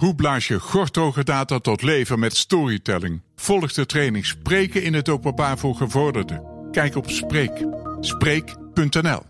[0.00, 3.22] Hoe blaas je gorthoge data tot leven met storytelling?
[3.36, 6.42] Volg de training Spreken in het openbaar voor gevorderden.
[6.70, 7.66] Kijk op Spreek.
[8.00, 9.22] Spreek.nl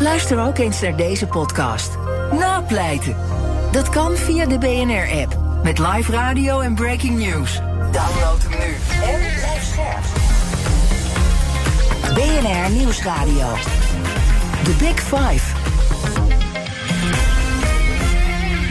[0.00, 1.96] Luister ook eens naar deze podcast.
[2.32, 3.16] Napleiten.
[3.72, 5.62] Dat kan via de BNR-app.
[5.62, 7.54] Met live radio en breaking news.
[7.92, 10.04] Download hem nu en blijf scherp.
[12.14, 13.54] BNR Nieuwsradio.
[14.64, 15.57] The Big Five.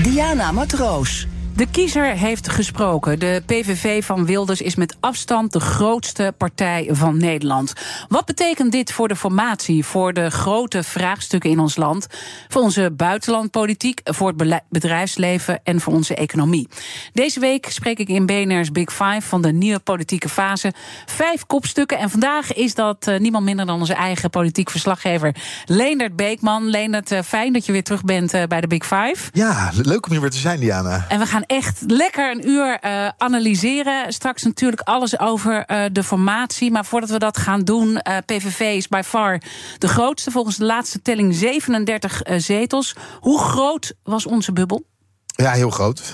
[0.08, 1.28] Diana Matroos.
[1.58, 3.20] De kiezer heeft gesproken.
[3.20, 7.74] De PVV van Wilders is met afstand de grootste partij van Nederland.
[8.08, 12.08] Wat betekent dit voor de formatie, voor de grote vraagstukken in ons land,
[12.48, 16.68] voor onze buitenlandpolitiek, voor het bedrijfsleven en voor onze economie?
[17.14, 20.74] Deze week spreek ik in BNR's Big Five van de nieuwe politieke fase.
[21.06, 26.16] Vijf kopstukken en vandaag is dat uh, niemand minder dan onze eigen politiek verslaggever Leendert
[26.16, 26.70] Beekman.
[26.70, 29.30] Leendert, uh, fijn dat je weer terug bent uh, bij de Big Five.
[29.34, 31.06] Ja, leuk om hier weer te zijn, Diana.
[31.10, 34.14] En we gaan echt lekker een uur uh, analyseren.
[34.14, 36.72] Straks natuurlijk alles over uh, de formatie.
[36.72, 39.42] Maar voordat we dat gaan doen, uh, PVV is by far
[39.78, 40.32] de grootste.
[40.32, 42.96] Volgens de laatste telling 37 zetels.
[43.20, 44.84] Hoe groot was onze bubbel?
[45.26, 46.14] Ja, heel groot.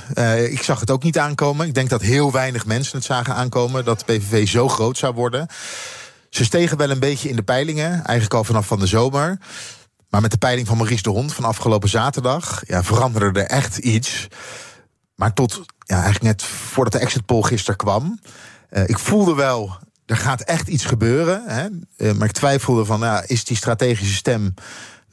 [0.49, 1.67] Ik zag het ook niet aankomen.
[1.67, 5.47] Ik denk dat heel weinig mensen het zagen aankomen dat PVV zo groot zou worden.
[6.29, 9.37] Ze stegen wel een beetje in de peilingen, eigenlijk al vanaf van de zomer.
[10.09, 13.77] Maar met de peiling van Maurice de Hond van afgelopen zaterdag ja, veranderde er echt
[13.77, 14.27] iets.
[15.15, 18.19] Maar tot ja, eigenlijk net voordat de exit poll gisteren kwam,
[18.71, 21.43] uh, ik voelde wel, er gaat echt iets gebeuren.
[21.47, 21.67] Hè?
[21.97, 24.53] Uh, maar ik twijfelde van, nou, is die strategische stem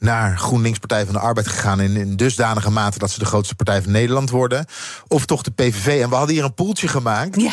[0.01, 3.55] naar GroenLinks Partij van de Arbeid gegaan in, in dusdanige mate dat ze de grootste
[3.55, 4.65] partij van Nederland worden.
[5.07, 6.01] Of toch de PVV.
[6.01, 7.41] En we hadden hier een poeltje gemaakt.
[7.41, 7.51] Ja.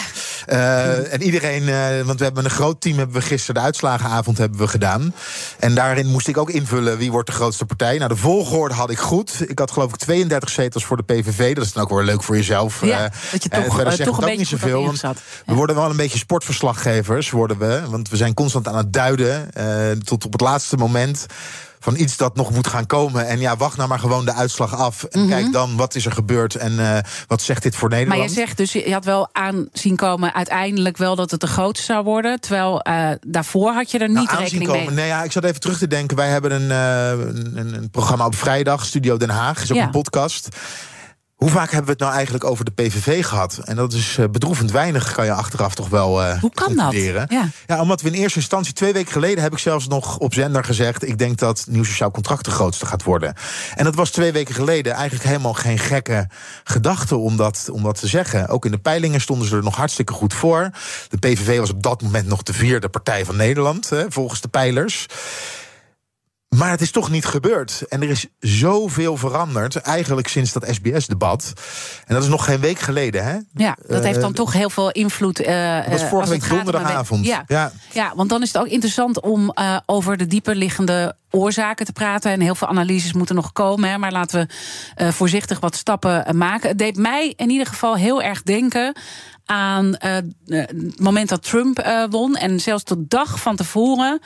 [0.49, 4.39] Uh, en iedereen, uh, want we hebben een groot team, hebben we gisteren de uitslagenavond
[4.39, 5.15] hebben we gedaan.
[5.59, 7.97] En daarin moest ik ook invullen wie wordt de grootste partij.
[7.97, 9.51] Nou, de volgorde had ik goed.
[9.51, 11.55] Ik had geloof ik 32 zetels voor de PVV.
[11.55, 12.85] Dat is dan ook wel leuk voor jezelf.
[12.85, 14.85] Ja, uh, dat je toch, verder toch een beetje niet zoveel.
[14.85, 15.13] Want ja.
[15.47, 17.83] We worden wel een beetje sportverslaggevers, worden we.
[17.89, 19.51] Want we zijn constant aan het duiden.
[20.05, 21.27] tot op het laatste moment
[21.81, 23.27] van iets dat nog moet gaan komen.
[23.27, 25.05] En ja, wacht nou maar gewoon de uitslag af.
[25.05, 25.29] En Mhm.
[25.29, 28.19] kijk dan wat is er gebeurd en uh, wat zegt dit voor Nederland.
[28.21, 31.85] Maar jij zegt dus, je had wel aanzien komen uiteindelijk wel dat het de grootste
[31.85, 32.41] zou worden.
[32.41, 34.85] Terwijl uh, daarvoor had je er niet nou, rekening komen.
[34.87, 34.95] mee.
[34.95, 36.17] Nee, ja, ik zat even terug te denken.
[36.17, 39.63] Wij hebben een, uh, een, een, programma op vrijdag, Studio Den Haag.
[39.63, 39.85] Is ook Ja.
[39.85, 40.49] een podcast.
[41.39, 43.61] Hoe vaak hebben we het nou eigenlijk over de PVV gehad?
[43.65, 46.93] En dat is uh, bedroevend weinig, kan je achteraf toch wel uh, Hoe kan dat?
[46.93, 47.25] Ja.
[47.29, 47.49] Ja.
[47.67, 49.43] ja, omdat we in eerste instantie, twee weken geleden...
[49.43, 51.09] heb ik zelfs nog op zender gezegd...
[51.09, 53.35] ik denk dat Nieuw Sociaal Contract de grootste gaat worden.
[53.75, 56.29] En dat was twee weken geleden eigenlijk helemaal geen gekke
[56.65, 57.17] gedachte...
[57.17, 58.49] om dat, om dat te zeggen.
[58.49, 60.71] Ook in de peilingen stonden ze er nog hartstikke goed voor.
[61.09, 63.89] De PVV was op dat moment nog de vierde partij van Nederland...
[63.91, 65.07] Hè, volgens de peilers.
[66.57, 67.83] Maar het is toch niet gebeurd.
[67.89, 71.53] En er is zoveel veranderd, eigenlijk sinds dat SBS-debat.
[72.07, 73.39] En dat is nog geen week geleden, hè?
[73.55, 75.41] Ja, dat heeft dan Uh, toch heel veel invloed.
[75.41, 77.27] Uh, Dat was vorige week donderdagavond.
[77.27, 77.45] Ja.
[77.47, 77.73] Ja.
[77.93, 81.93] ja, want dan is het ook interessant om uh, over de dieper liggende oorzaken te
[81.93, 82.31] praten.
[82.31, 83.91] En heel veel analyses moeten nog komen.
[83.91, 84.49] Hè, maar laten
[84.95, 86.69] we voorzichtig wat stappen maken.
[86.69, 88.97] Het deed mij in ieder geval heel erg denken
[89.49, 90.17] aan uh,
[90.47, 92.37] het moment dat Trump uh, won.
[92.37, 94.21] En zelfs de dag van tevoren.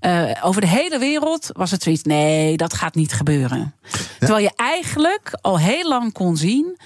[0.00, 2.02] Uh, over de hele wereld was het zoiets.
[2.02, 3.58] Nee, dat gaat niet gebeuren.
[3.58, 3.88] Ja.
[4.18, 6.76] Terwijl je eigenlijk al heel lang kon zien.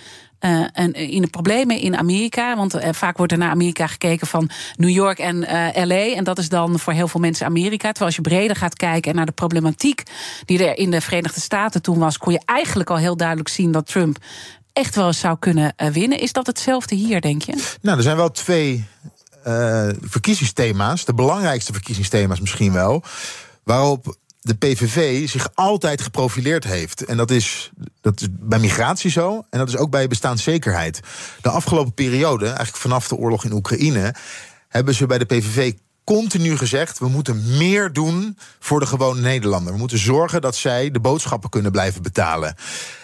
[0.40, 2.56] Uh, en in de problemen in Amerika.
[2.56, 6.14] Want uh, vaak wordt er naar Amerika gekeken van New York en uh, LA.
[6.14, 7.88] En dat is dan voor heel veel mensen Amerika.
[7.88, 10.02] Terwijl als je breder gaat kijken naar de problematiek
[10.44, 13.72] die er in de Verenigde Staten toen was, kon je eigenlijk al heel duidelijk zien
[13.72, 14.18] dat Trump
[14.72, 16.20] echt wel eens zou kunnen uh, winnen.
[16.20, 17.76] Is dat hetzelfde hier, denk je?
[17.80, 18.86] Nou, er zijn wel twee
[19.46, 21.04] uh, verkiezingsthema's.
[21.04, 23.02] De belangrijkste verkiezingsthema's misschien wel.
[23.62, 27.04] Waarop de PVV zich altijd geprofileerd heeft.
[27.04, 27.70] En dat is,
[28.00, 29.44] dat is bij migratie zo.
[29.50, 31.00] En dat is ook bij bestaanszekerheid.
[31.42, 34.14] De afgelopen periode, eigenlijk vanaf de oorlog in Oekraïne...
[34.68, 35.72] hebben ze bij de PVV
[36.04, 39.72] continu gezegd: we moeten meer doen voor de gewone Nederlander.
[39.72, 42.54] We moeten zorgen dat zij de boodschappen kunnen blijven betalen.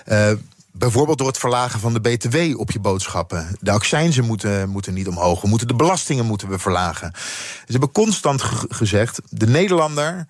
[0.06, 0.32] Uh,
[0.78, 3.56] Bijvoorbeeld door het verlagen van de BTW op je boodschappen.
[3.60, 5.40] De accijnzen moeten, moeten niet omhoog.
[5.40, 7.12] We moeten de belastingen moeten we verlagen.
[7.14, 10.26] Ze hebben constant gezegd: de Nederlander.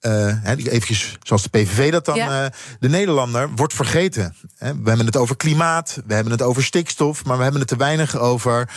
[0.00, 2.16] Uh, eventjes zoals de PVV dat dan.
[2.16, 2.44] Ja.
[2.44, 2.50] Uh,
[2.80, 4.34] de Nederlander wordt vergeten.
[4.58, 7.76] We hebben het over klimaat, we hebben het over stikstof, maar we hebben het te
[7.76, 8.70] weinig over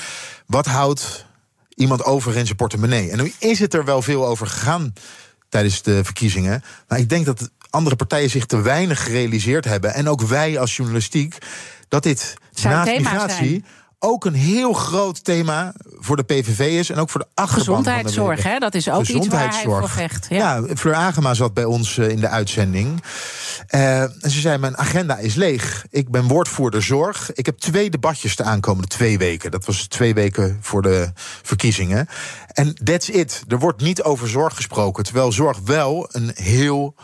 [0.46, 1.26] wat houdt
[1.70, 3.10] iemand over in zijn portemonnee.
[3.10, 4.94] En nu is het er wel veel over gegaan
[5.50, 6.64] tijdens de verkiezingen.
[6.88, 9.94] Maar ik denk dat andere partijen zich te weinig gerealiseerd hebben.
[9.94, 11.38] En ook wij als journalistiek.
[11.88, 12.34] Dat dit
[12.64, 13.64] naast migratie.
[14.02, 16.90] Ook een heel groot thema voor de PVV is.
[16.90, 18.58] En ook voor de achterban Gezondheidszorg, hè?
[18.58, 20.26] dat is ook iets waar hij voor vecht.
[20.30, 20.56] Ja.
[20.56, 23.04] ja, Fleur Agema zat bij ons eh, in de uitzending.
[23.70, 25.86] Uh, en ze zei, mijn agenda is leeg.
[25.90, 27.34] Ik ben woordvoerder zorg.
[27.34, 29.52] Ik heb twee debatjes de aankomende twee weken.
[29.52, 31.12] Dat was twee weken voor de
[31.44, 32.08] verkiezingen.
[32.48, 33.44] En that's it.
[33.48, 35.04] Er wordt niet over zorg gesproken.
[35.04, 36.96] Terwijl zorg wel een heel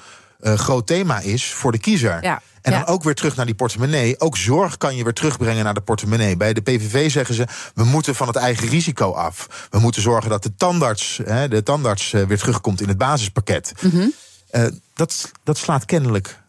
[0.46, 2.24] uh, groot thema is voor de kiezer.
[2.24, 2.42] Ja.
[2.62, 4.20] En dan ook weer terug naar die portemonnee.
[4.20, 6.38] Ook zorg kan je weer terugbrengen naar de portemonnee.
[6.38, 9.68] Bij de PVV zeggen ze: we moeten van het eigen risico af.
[9.70, 13.74] We moeten zorgen dat de tandarts, hè, de tandarts uh, weer terugkomt in het basispakket.
[13.82, 14.14] Mm -hmm.
[14.52, 16.40] uh, dat, dat slaat kennelijk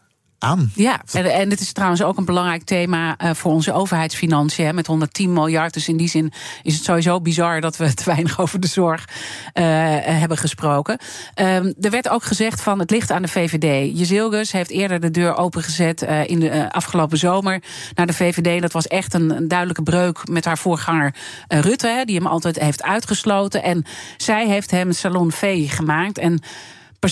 [0.75, 4.65] Ja, en, en dit is trouwens ook een belangrijk thema uh, voor onze overheidsfinanciën.
[4.65, 5.73] Hè, met 110 miljard.
[5.73, 6.31] Dus in die zin
[6.63, 9.05] is het sowieso bizar dat we te weinig over de zorg
[9.53, 9.63] uh,
[10.01, 10.99] hebben gesproken.
[11.35, 13.97] Um, er werd ook gezegd van het ligt aan de VVD.
[13.97, 17.63] Jezilgus heeft eerder de deur opengezet in de afgelopen zomer
[17.95, 18.61] naar de VVD.
[18.61, 21.13] Dat was echt een, een duidelijke breuk met haar voorganger
[21.47, 23.63] Rutte, hè, die hem altijd heeft uitgesloten.
[23.63, 23.85] En
[24.17, 26.17] zij heeft hem salon V gemaakt.
[26.17, 26.41] En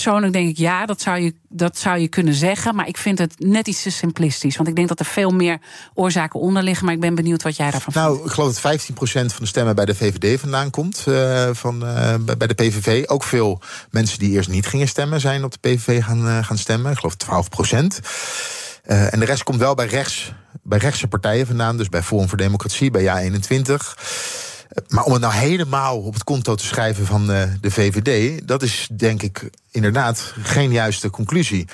[0.02, 2.74] Persoonlijk denk ik ja, dat zou, je, dat zou je kunnen zeggen.
[2.74, 4.56] Maar ik vind het net iets te simplistisch.
[4.56, 5.58] Want ik denk dat er veel meer
[5.94, 6.84] oorzaken onder liggen.
[6.84, 8.18] Maar ik ben benieuwd wat jij daarvan nou, vindt.
[8.18, 11.04] Nou, ik geloof dat 15% van de stemmen bij de VVD vandaan komt.
[11.08, 13.04] Uh, van, uh, bij de PVV.
[13.06, 13.60] Ook veel
[13.90, 16.92] mensen die eerst niet gingen stemmen, zijn op de PVV gaan, uh, gaan stemmen.
[16.92, 18.00] Ik geloof 12%.
[18.86, 20.32] Uh, en de rest komt wel bij rechts,
[20.62, 21.76] bij rechtse partijen vandaan.
[21.76, 23.74] Dus bij Forum voor Democratie, bij Ja21.
[24.88, 28.62] Maar om het nou helemaal op het konto te schrijven van de, de VVD, dat
[28.62, 31.68] is denk ik inderdaad geen juiste conclusie.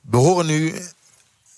[0.00, 0.74] We horen nu.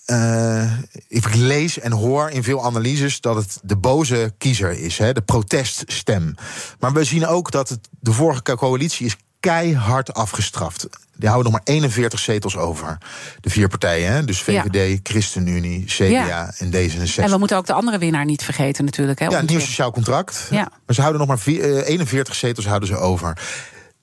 [0.05, 0.77] Uh,
[1.07, 5.21] ik lees en hoor in veel analyses dat het de boze kiezer is, hè, de
[5.21, 6.35] proteststem.
[6.79, 10.87] Maar we zien ook dat het, de vorige coalitie is keihard afgestraft.
[11.21, 12.97] Die houden nog maar 41 zetels over.
[13.39, 14.23] De vier partijen, hè?
[14.23, 14.97] dus VVD, ja.
[15.03, 16.53] ChristenUnie, CDA ja.
[16.57, 17.15] en D66.
[17.15, 19.19] En we moeten ook de andere winnaar niet vergeten natuurlijk.
[19.19, 20.47] Hè, ja, het nieuw sociaal contract.
[20.49, 20.71] Ja.
[20.85, 23.37] Maar ze houden nog maar vier, uh, 41 zetels houden ze over.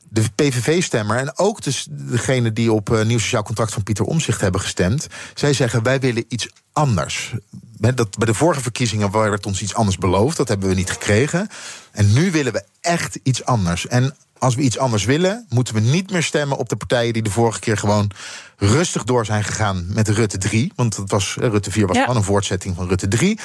[0.08, 4.40] De PVV-stemmer en ook dus degene die op uh, nieuw sociaal contract van Pieter Omzicht
[4.40, 7.34] hebben gestemd, zij zeggen wij willen iets anders.
[7.78, 11.48] Dat, bij de vorige verkiezingen werd ons iets anders beloofd, dat hebben we niet gekregen.
[11.92, 13.86] En nu willen we echt iets anders.
[13.86, 17.22] En als we iets anders willen, moeten we niet meer stemmen op de partijen die
[17.22, 18.10] de vorige keer gewoon
[18.56, 20.72] rustig door zijn gegaan met Rutte 3.
[20.74, 22.02] Want dat was, Rutte 4 was ja.
[22.02, 23.38] gewoon een voortzetting van Rutte 3.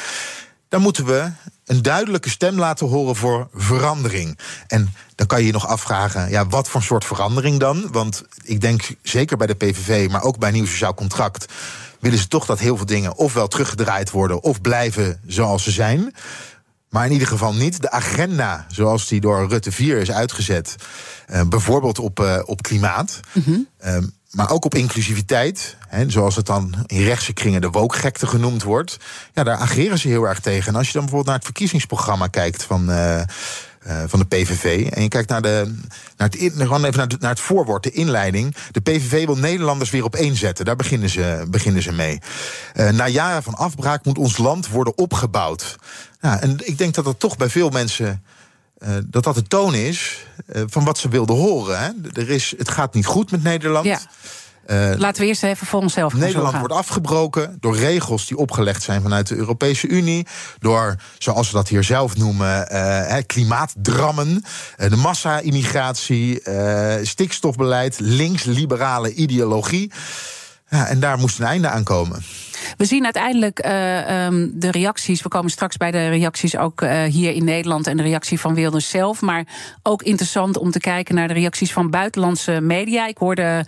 [0.69, 1.31] Dan moeten we
[1.65, 4.39] een duidelijke stem laten horen voor verandering.
[4.68, 7.91] En dan kan je je nog afvragen, ja, wat voor soort verandering dan?
[7.91, 11.45] Want ik denk zeker bij de PVV, maar ook bij Nieuw Sociaal Contract
[12.03, 16.13] willen ze toch dat heel veel dingen ofwel teruggedraaid worden of blijven zoals ze zijn.
[16.89, 20.75] Maar in ieder geval niet de agenda zoals die door Rutte 4 is uitgezet.
[21.31, 23.19] Uh, bijvoorbeeld op, uh, op klimaat.
[23.31, 23.50] Mhm.
[23.50, 24.01] Mm -hmm.
[24.03, 25.77] uh, maar ook op inclusiviteit.
[25.88, 28.97] Hè, zoals het dan in rechtse kringen de wookgekte genoemd wordt.
[29.33, 30.67] Ja, daar ageren ze heel erg tegen.
[30.67, 32.89] En als je dan bijvoorbeeld naar het verkiezingsprogramma kijkt van.
[33.88, 34.89] Uh, van de PVV.
[34.89, 35.75] En je kijkt naar, de,
[36.18, 38.56] naar, het, gewoon even naar, naar het voorwoord, de inleiding.
[38.71, 40.65] De PVV wil Nederlanders weer op één zetten.
[40.65, 42.19] Daar beginnen ze, beginnen ze mee.
[42.75, 45.75] Uh, na jaren van afbraak moet ons land worden opgebouwd.
[46.19, 48.24] En ik denk dat dat toch bij veel mensen.
[48.77, 51.79] Uh, dat dat de toon is van wat ze wilden horen.
[51.79, 51.89] Hè.
[52.21, 53.86] Er is, het gaat niet goed met Nederland.
[53.86, 54.00] Ja.
[54.68, 59.01] Uh, Laten we eerst even voor onszelf Nederland wordt afgebroken door regels die opgelegd zijn
[59.01, 60.27] vanuit de Europese Unie.
[60.60, 64.44] Door, zoals we dat hier zelf noemen, uh, klimaatdrammen.
[64.77, 66.42] Uh, de massa-immigratie,
[67.01, 69.92] stikstofbeleid, links-liberale ideologie.
[70.69, 72.24] Ja, en daar moest een einde aan komen.
[72.77, 75.21] We zien uiteindelijk uh, um, de reacties.
[75.21, 78.53] We komen straks bij de reacties ook uh, hier in Nederland en de reactie van
[78.53, 79.22] Wilders zelf.
[79.22, 79.46] Maar
[79.84, 83.08] ook interessant om te kijken naar de reacties van buitenlandse media.
[83.08, 83.65] Ik hoorde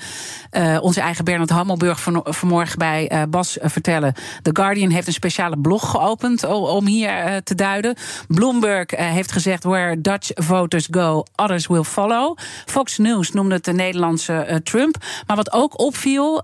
[0.52, 4.14] uh, onze eigen Bernard Hammelburg van, vanmorgen bij Bas vertellen.
[4.42, 7.96] The Guardian heeft een speciale blog geopend om hier te duiden.
[8.28, 12.38] Bloomberg heeft gezegd: Where Dutch voters go, others will follow.
[12.66, 14.98] Fox News noemde het de Nederlandse Trump.
[15.28, 16.42] Maar wat ook opviel,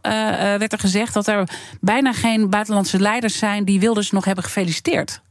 [0.58, 1.50] werd er gezegd dat er
[1.82, 5.22] bijna geen buitenlandse leiders zijn die Wilders nog hebben gefeliciteerd.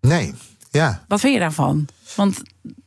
[0.00, 0.34] Nee,
[0.70, 1.04] ja.
[1.08, 1.88] Wat vind je daarvan?
[2.16, 2.42] Want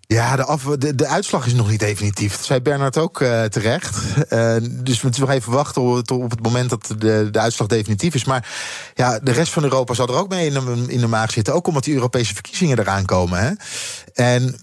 [0.08, 2.36] ja, de, af, de, de, uitslag is nog niet definitief.
[2.36, 3.98] Dat zei Bernard ook uh, terecht.
[4.30, 7.68] Uh, dus we moeten nog even wachten op, op het moment dat de, de uitslag
[7.68, 8.25] definitief is.
[8.25, 8.48] Maar
[8.94, 11.54] ja, de rest van Europa zal er ook mee in de, in de maag zitten.
[11.54, 13.39] Ook omdat die Europese verkiezingen eraan komen.
[13.39, 13.51] Hè?
[14.13, 14.56] En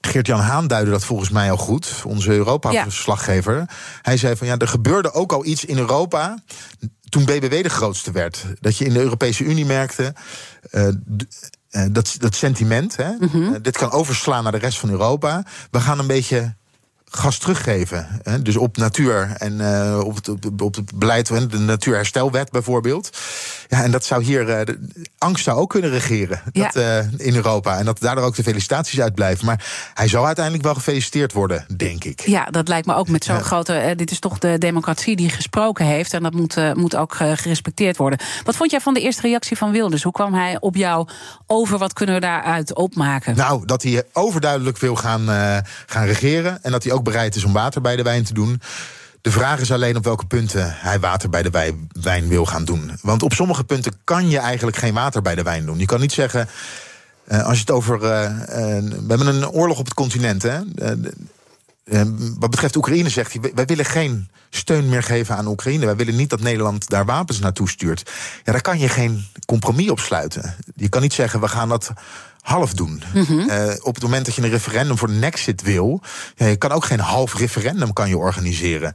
[0.00, 3.56] Geert-Jan Haan duidde dat volgens mij al goed, onze Europa-verslaggever.
[3.56, 3.66] Ja.
[4.02, 6.38] Hij zei van ja, er gebeurde ook al iets in Europa
[7.08, 8.44] toen BBW de grootste werd.
[8.60, 10.14] Dat je in de Europese Unie merkte.
[10.70, 10.88] Uh,
[11.70, 13.36] uh, dat, dat sentiment, hè, Mhm.
[13.42, 15.44] uh, dit kan overslaan naar de rest van Europa.
[15.70, 16.56] We gaan een beetje
[17.10, 18.06] gas teruggeven.
[18.22, 18.42] Hè?
[18.42, 20.28] Dus op natuur en uh, op, het,
[20.60, 23.18] op, het beleid, de Natuurherstelwet bijvoorbeeld.
[23.68, 24.78] Ja, en dat zou hier, uh, de
[25.18, 27.78] angst zou ook kunnen regeren dat, uh, in Europa.
[27.78, 29.46] En dat daardoor ook de felicitaties uitblijven.
[29.46, 32.20] Maar hij zal uiteindelijk wel gefeliciteerd worden, denk ik.
[32.20, 33.42] Ja, dat lijkt me ook met zo'n ja.
[33.42, 33.92] grote.
[33.96, 36.12] dit is toch de democratie die gesproken heeft.
[36.12, 38.18] En dat moet, moet ook gerespecteerd worden.
[38.44, 40.02] Wat vond jij van de eerste reactie van Wilders?
[40.02, 41.08] Hoe kwam hij op jou
[41.46, 41.78] over?
[41.78, 43.36] Wat kunnen we daaruit opmaken?
[43.36, 45.26] Nou, dat hij overduidelijk wil gaan,
[45.86, 46.62] gaan regeren.
[46.62, 48.60] En dat hij ook bereid is om water bij de wijn te doen.
[49.20, 52.98] De vraag is alleen op welke punten hij water bij de wijn wil gaan doen.
[53.02, 55.78] Want op sommige punten kan je eigenlijk geen water bij de wijn doen.
[55.78, 56.48] Je kan niet zeggen.
[57.28, 58.02] Uh, als je het over.
[58.02, 58.46] Uh, uh,
[58.90, 60.42] we hebben een oorlog op het continent.
[60.42, 60.58] Hè?
[62.38, 63.52] wat betreft Oekraïne zegt hij.
[63.54, 65.86] Wij willen geen steun meer geven aan Oekraïne.
[65.86, 68.10] Wij willen niet dat Nederland daar wapens naartoe stuurt.
[68.44, 70.54] Ja, daar kan je geen compromis op sluiten.
[70.74, 71.40] Je kan niet zeggen.
[71.40, 71.92] We gaan dat
[72.42, 73.02] half doen.
[73.14, 73.38] Mm -hmm.
[73.38, 76.00] uh, op het moment dat je een referendum voor Nexit wil,
[76.36, 78.94] ja, je kan ook geen half referendum kan je organiseren.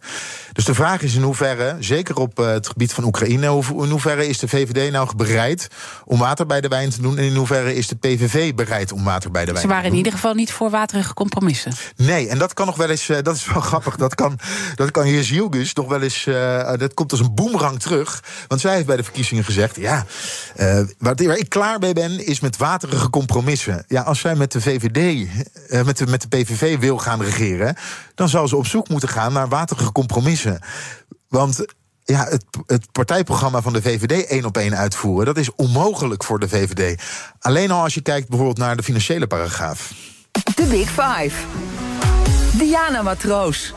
[0.53, 4.27] Dus de vraag is in hoeverre, zeker op uh, het gebied van Oekraïne, in hoeverre
[4.27, 5.67] is de VVD nou bereid
[6.05, 9.03] om water bij de wijn te doen en in hoeverre is de PVV bereid om
[9.03, 9.75] water bij de wijn te doen?
[9.75, 11.73] Ze waren in ieder geval niet voor waterige compromissen.
[11.95, 14.39] Nee, en dat kan nog wel eens, uh, dat is wel grappig, dat kan,
[14.75, 16.23] dat kan Jezilgus nog wel eens,
[16.77, 18.23] dat komt als een boemerang terug.
[18.47, 20.05] Want zij heeft bij de verkiezingen gezegd, ja,
[20.97, 23.42] waar ik klaar mee ben, is met waterige compromissen.
[23.87, 25.29] Ja, als zij met de VVD,
[25.69, 27.75] uh, met, de, met de PVV wil gaan regeren,
[28.15, 30.59] dan zal ze op zoek moeten gaan naar waterige compromissen.
[31.27, 31.65] Want
[32.03, 36.39] ja, het, het, partijprogramma van de VVD één op één uitvoeren, dat is onmogelijk voor
[36.39, 37.01] de VVD.
[37.39, 39.93] Alleen al als je kijkt bijvoorbeeld naar de financiële paragraaf.
[40.55, 41.35] De Big Five.
[42.57, 43.73] Diana Matroos.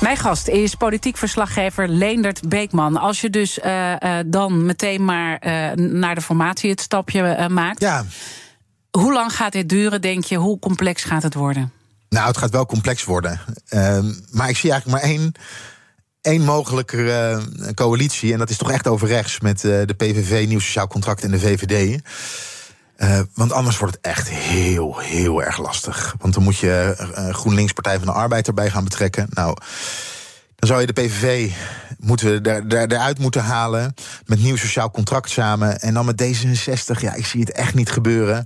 [0.00, 2.96] Mijn gast is politiek verslaggever Leendert Beekman.
[2.96, 7.80] Als je dus uh, uh, dan meteen maar uh, naar de formatie het stapje maakt.
[7.80, 8.04] Ja.
[8.90, 10.36] Hoe lang gaat dit duren, denk je?
[10.36, 11.72] Hoe complex gaat het worden?
[12.08, 13.40] Nou, het gaat wel complex worden.
[13.68, 15.32] Ehm, maar ik zie eigenlijk maar één
[16.20, 17.40] één mogelijke
[17.74, 18.32] coalitie.
[18.32, 21.38] En dat is toch echt over rechts met de PVV, Nieuw Sociaal Contract en de
[21.40, 22.00] VVD.
[23.02, 26.14] Uh, want anders wordt het echt heel, heel erg lastig.
[26.18, 29.26] Want dan moet je uh, GroenLinks Partij van de Arbeid erbij gaan betrekken.
[29.30, 29.56] Nou,
[30.56, 31.50] dan zou je de PVV
[31.98, 33.94] moeten er, er, eruit moeten halen.
[34.26, 35.80] Met nieuw sociaal contract samen.
[35.80, 37.00] En dan met D66.
[37.00, 38.44] Ja, ik zie het echt niet gebeuren.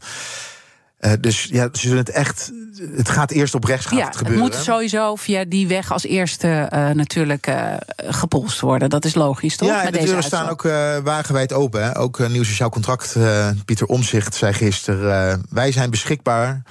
[1.04, 2.52] Uh, dus ja, ze zullen het echt.
[2.96, 4.44] Het gaat eerst op rechts gaat ja, het gebeuren.
[4.44, 8.90] Het moet sowieso via die weg als eerste uh, natuurlijk uh, gepolst worden.
[8.90, 9.68] Dat is logisch, toch?
[9.68, 10.62] Ja, en de deuren staan ook
[11.04, 11.84] wagenwijd open.
[11.84, 11.98] Hè?
[11.98, 13.16] Ook een nieuw sociaal contract.
[13.64, 16.62] Pieter Omzicht zei gisteren: wij zijn beschikbaar.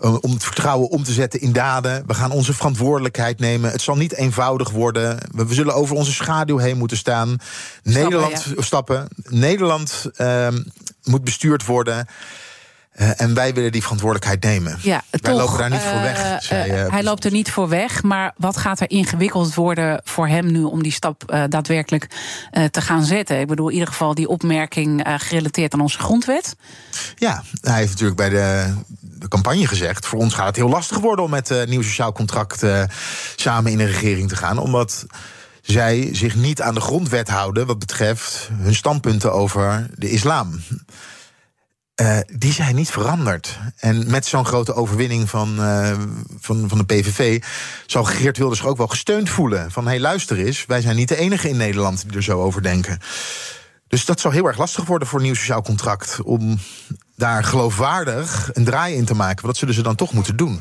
[0.00, 2.02] Om het vertrouwen om te zetten in daden.
[2.06, 3.70] We gaan onze verantwoordelijkheid nemen.
[3.70, 5.18] Het zal niet eenvoudig worden.
[5.34, 7.36] We, zullen over onze schaduw heen moeten staan.
[7.38, 8.62] Stappen, Nederland ja.
[8.62, 9.08] stappen.
[9.28, 10.62] Nederland ehm,
[11.04, 12.06] moet bestuurd worden.
[13.00, 14.78] Uh, en wij willen die verantwoordelijkheid nemen.
[14.82, 16.42] Ja, wij toch, lopen daar niet voor weg.
[16.42, 18.02] Zei, uh, hij loopt er niet voor weg.
[18.02, 22.06] Maar wat gaat er ingewikkeld worden voor hem nu om die stap daadwerkelijk
[22.70, 23.40] te gaan zetten?
[23.40, 26.56] Ik bedoel, in ieder geval die opmerking gerelateerd aan onze grondwet.
[27.16, 30.98] Ja, hij heeft natuurlijk bij de, de campagne gezegd: voor ons gaat het heel lastig
[30.98, 32.64] worden om met nieuw sociaal contract
[33.36, 34.58] samen in een regering te gaan.
[34.58, 35.06] Omdat
[35.62, 40.60] zij zich niet aan de grondwet houden wat betreft hun standpunten over de islam.
[42.00, 43.58] Uh, die zijn niet veranderd.
[43.76, 45.98] En met zo'n grote overwinning van, uh,
[46.40, 47.42] van, van de PVV...
[47.86, 49.70] zal Geert Wilders ook wel gesteund voelen.
[49.70, 52.04] Van, hé, hey, luister eens, wij zijn niet de enige in Nederland...
[52.06, 53.00] die er zo over denken.
[53.88, 56.22] Dus dat zal heel erg lastig worden voor een nieuw sociaal contract...
[56.22, 56.58] om
[57.16, 59.34] daar geloofwaardig een draai in te maken.
[59.34, 60.60] Want dat zullen ze dan toch moeten doen.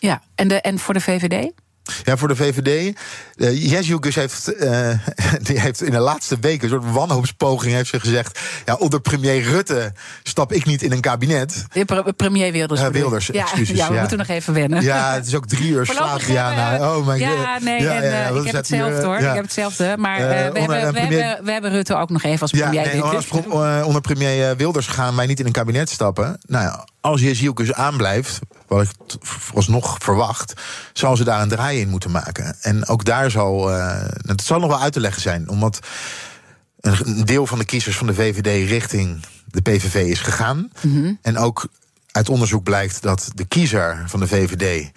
[0.00, 1.50] Ja, en, de, en voor de VVD?
[2.04, 2.96] Ja, voor de VVD.
[3.36, 4.90] Uh, Jesjoekes heeft, uh,
[5.46, 8.40] die heeft in de laatste weken een soort wanhoopspoging heeft ze gezegd...
[8.64, 9.92] ja, onder premier Rutte
[10.22, 11.66] stap ik niet in een kabinet.
[11.86, 12.80] Pre premier Wilders.
[12.80, 13.76] Uh, Wilders, ja, excuses.
[13.76, 14.00] Ja, we ja.
[14.00, 14.82] moeten nog even wennen.
[14.82, 16.20] Ja, het is ook drie uur slaap.
[16.20, 19.16] Ja, nou, oh my ja, nee, ja, en, ja, ik heb hetzelfde hoor.
[19.16, 19.94] Ik heb hetzelfde.
[19.98, 22.84] Maar we, hebben, we, premier- hebben, we hebben Rutte ook nog even als premier.
[22.84, 26.38] Ja, nee, als eh, onder premier Wilders gaan wij niet in een kabinet stappen.
[26.46, 30.52] Nou ja, als Jezielkus aanblijft, wat ik vooralsnog verwacht,
[30.92, 32.56] zal ze daar een draai in moeten maken.
[32.60, 35.78] En ook daar zal, eh het zal nog wel uit te leggen zijn, omdat
[36.80, 40.70] een een deel van de kiezers van de VVD richting de PVV is gegaan.
[40.82, 41.12] Mhm.
[41.22, 41.68] En ook
[42.12, 44.90] uit onderzoek blijkt dat de kiezer van de VVD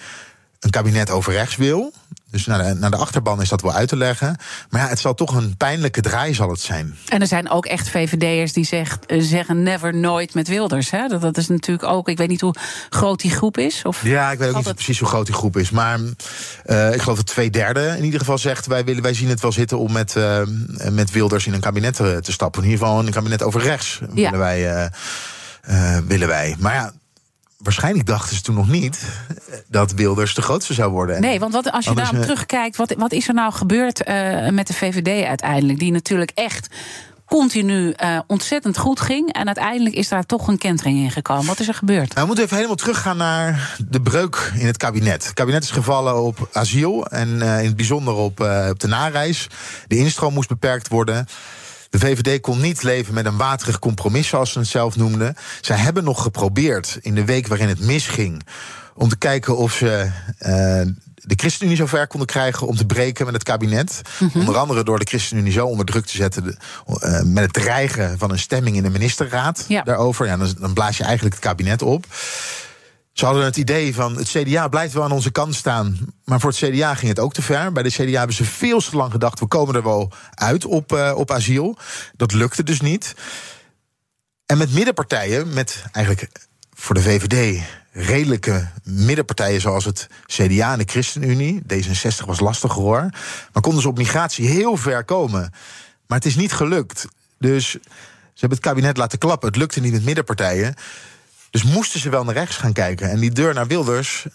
[0.60, 1.94] een kabinet over rechts wil.
[2.31, 4.38] Dus naar de, naar de achterban is dat wel uit te leggen.
[4.69, 6.95] Maar ja, het zal toch een pijnlijke draai zal het zijn.
[7.07, 10.89] En er zijn ook echt VVD'ers die zegt, eh, zeggen never nooit met Wilders.
[10.91, 11.07] Hè?
[11.07, 12.55] Dat, dat is natuurlijk ook, ik weet niet hoe
[12.89, 13.81] groot die groep is.
[13.83, 15.69] Of Ja, ik weet ook niet precies hoe groot die groep is.
[15.69, 16.00] Maar
[16.65, 18.65] eh, ik geloof dat twee derde in ieder geval zegt...
[18.65, 20.41] wij, willen, wij zien het wel zitten om met, eh,
[20.91, 22.63] met Wilders in een kabinet te, te stappen.
[22.63, 24.07] In ieder geval een kabinet over rechts Ja.
[24.13, 24.89] willen, wij,
[25.61, 26.55] eh, willen wij.
[26.59, 26.91] Maar ja,
[27.63, 29.06] waarschijnlijk dachten ze toen nog niet
[29.68, 31.22] dat Wilders de grootste zou worden.
[31.22, 34.50] Nee, want wat, als je daarop eh, terugkijkt, wat, wat is er nou gebeurd eh,
[34.50, 35.80] met de VVD uiteindelijk?
[35.80, 36.68] Die natuurlijk echt
[37.32, 39.34] continu eh, ontzettend goed ging.
[39.34, 41.46] En uiteindelijk is daar toch een kentering in gekomen.
[41.46, 42.08] Wat is er gebeurd?
[42.08, 45.24] Nou, we moeten even helemaal teruggaan naar de breuk in het kabinet.
[45.24, 48.88] Het kabinet is gevallen op asiel en eh, in het bijzonder op, eh, op de
[48.88, 49.48] nareis.
[49.88, 51.27] De instroom moest beperkt worden.
[51.91, 55.36] De VVD kon niet leven met een waterig compromis, zoals ze het zelf noemden.
[55.62, 58.41] Zij hebben nog geprobeerd in de week waarin het misging.
[58.95, 60.12] om te kijken of ze.
[60.38, 60.81] eh,
[61.15, 64.01] de ChristenUnie zover konden krijgen om te breken met het kabinet.
[64.33, 66.43] Onder andere door de ChristenUnie zo onder druk te zetten.
[66.43, 66.57] de-
[67.00, 69.81] eh, met het dreigen van een stemming in de ministerraad Ja.
[69.81, 70.25] daarover.
[70.25, 72.05] Ja, dan, dan blaas je eigenlijk het kabinet op.
[73.13, 75.98] Ze hadden het idee van het CDA blijft wel aan onze kant staan.
[76.25, 77.72] Maar voor het CDA ging het ook te ver.
[77.72, 80.94] Bij de CDA hebben ze veel te lang gedacht: we komen er wel uit op,
[80.94, 81.77] eh, op asiel.
[82.15, 83.15] Dat lukte dus niet.
[84.46, 86.32] En met middenpartijen, met eigenlijk
[86.74, 91.62] voor de VVD redelijke middenpartijen zoals het CDA en de ChristenUnie.
[91.62, 93.10] D66 was lastig hoor.
[93.53, 95.53] Maar konden ze op migratie heel ver komen.
[96.08, 97.08] Maar het is niet gelukt.
[97.39, 97.80] Dus ze
[98.34, 99.48] hebben het kabinet laten klappen.
[99.48, 100.75] Het lukte niet met middenpartijen.
[101.51, 103.10] Dus moesten ze wel naar rechts gaan kijken.
[103.10, 104.25] En die deur naar Wilders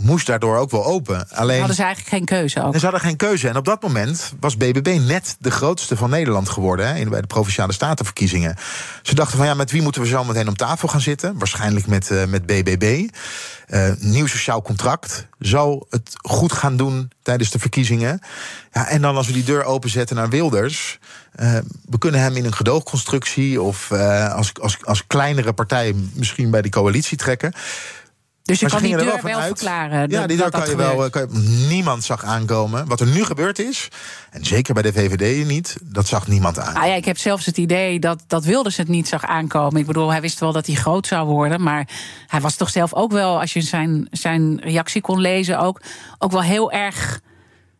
[0.00, 1.28] moest daardoor ook wel open.
[1.30, 1.58] Alleen.
[1.58, 2.72] Hadden ze eigenlijk geen keuze ook.
[2.72, 3.48] En ze hadden geen keuze.
[3.48, 6.86] En op dat moment was BBB net de grootste van Nederland geworden.
[6.88, 8.56] Hè, in- bij de provinciale statenverkiezingen.
[9.02, 11.38] Ze dachten van ja, met wie moeten we zo meteen om tafel gaan zitten?
[11.38, 13.08] Waarschijnlijk met, eh, met BBB.
[13.66, 15.26] Eh, nieuw sociaal contract.
[15.38, 18.20] Zal het goed gaan doen tijdens de verkiezingen?
[18.72, 20.98] Ja, en dan als we die deur openzetten naar Wilders.
[21.34, 26.50] Eh, we kunnen hem in een gedoogconstructie of eh, als, als, als kleinere partij misschien
[26.50, 27.52] bij die coalitie trekken.
[28.42, 30.10] Dus je Maar kan die er deur wel, van uit- verklaren.
[30.10, 31.04] Ja, die deur kan je wel.
[31.04, 31.38] eh, Kan je,
[31.68, 32.86] niemand zag aankomen.
[32.86, 33.88] Wat er nu gebeurd is,
[34.30, 36.74] en zeker bij de VVD niet, dat zag niemand aan.
[36.74, 39.80] Ah ja, ik heb zelfs het idee dat, dat Wilders het niet zag aankomen.
[39.80, 41.62] Ik bedoel, hij wist wel dat hij groot zou worden.
[41.62, 41.88] Maar
[42.26, 45.80] hij was toch zelf ook wel, als je zijn, zijn reactie kon lezen, ook,
[46.18, 47.20] ook wel heel erg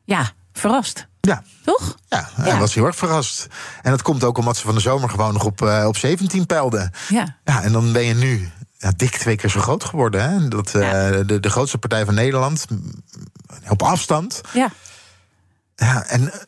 [0.04, 1.06] ja, verrast.
[1.26, 1.42] Ja.
[1.64, 1.96] Toch?
[2.08, 2.58] Ja, hij Ja.
[2.58, 3.46] was heel erg verrast.
[3.82, 6.46] En dat komt ook omdat ze van de zomer gewoon nog op, eh, op 17
[6.46, 6.90] peilden.
[7.08, 7.36] Ja.
[7.44, 10.30] Ja, en dan ben je nu ja, dik twee keer zo groot geworden.
[10.30, 10.48] Hè?
[10.48, 12.66] Dat, eh, de, de grootste partij van Nederland.
[13.68, 14.40] Op afstand.
[14.52, 14.70] Ja.
[15.76, 16.38] Ja, en eh,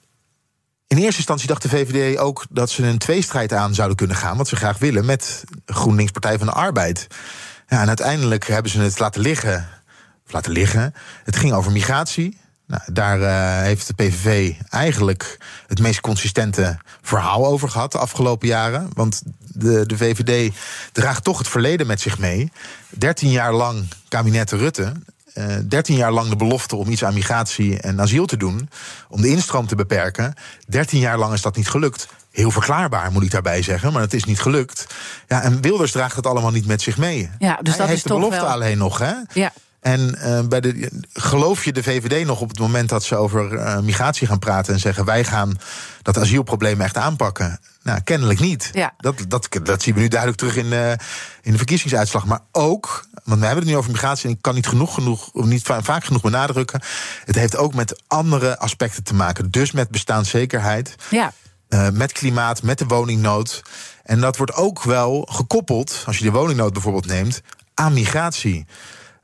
[0.86, 4.36] in eerste instantie dacht de VVD ook dat ze een tweestrijd aan zouden kunnen gaan.
[4.36, 7.06] Wat ze graag willen met GroenLinks Partij van de Arbeid.
[7.68, 9.68] Ja, en uiteindelijk hebben ze het laten liggen.
[10.26, 10.94] Laten liggen.
[11.24, 12.38] Het ging over migratie.
[12.66, 18.48] Nou, daar eh, heeft de PVV eigenlijk het meest consistente verhaal over gehad de afgelopen
[18.48, 18.88] jaren.
[18.92, 20.54] Want de, de VVD
[20.92, 22.52] draagt toch het verleden met zich mee.
[22.88, 24.92] 13 jaar lang kabinet Rutte.
[25.34, 28.68] eh 13 jaar lang de belofte om iets aan migratie en asiel te doen.
[29.08, 30.34] Om de instroom te beperken.
[30.68, 32.08] 13 jaar lang is dat niet gelukt.
[32.30, 34.86] Heel verklaarbaar, moet ik daarbij zeggen, maar het is niet gelukt.
[35.28, 37.30] Ja, en Wilders draagt het allemaal niet met zich mee.
[37.38, 39.12] Ja, dus Hij dat heeft is de belofte wel- alleen nog, hè?
[39.32, 39.52] Ja.
[39.80, 43.54] En eh, bij de, geloof je de VVD nog op het moment dat ze over
[43.56, 45.58] eh, migratie gaan praten en zeggen wij gaan
[46.02, 47.60] dat asielprobleem echt aanpakken?
[47.82, 48.70] Nou, kennelijk niet.
[48.72, 48.94] Ja.
[48.98, 50.90] Dat, dat, dat zien we nu duidelijk terug in, eh,
[51.42, 52.26] in de verkiezingsuitslag.
[52.26, 55.30] Maar ook, want we hebben het nu over migratie en ik kan niet genoeg, genoeg
[55.32, 56.80] of niet va- vaak genoeg benadrukken.
[57.24, 59.50] Het heeft ook met andere aspecten te maken.
[59.50, 60.94] Dus met bestaanszekerheid.
[61.10, 61.32] Ja.
[61.92, 63.62] Met klimaat, met de woningnood.
[64.02, 67.40] En dat wordt ook wel gekoppeld, als je de woningnood bijvoorbeeld neemt,
[67.74, 68.66] aan migratie.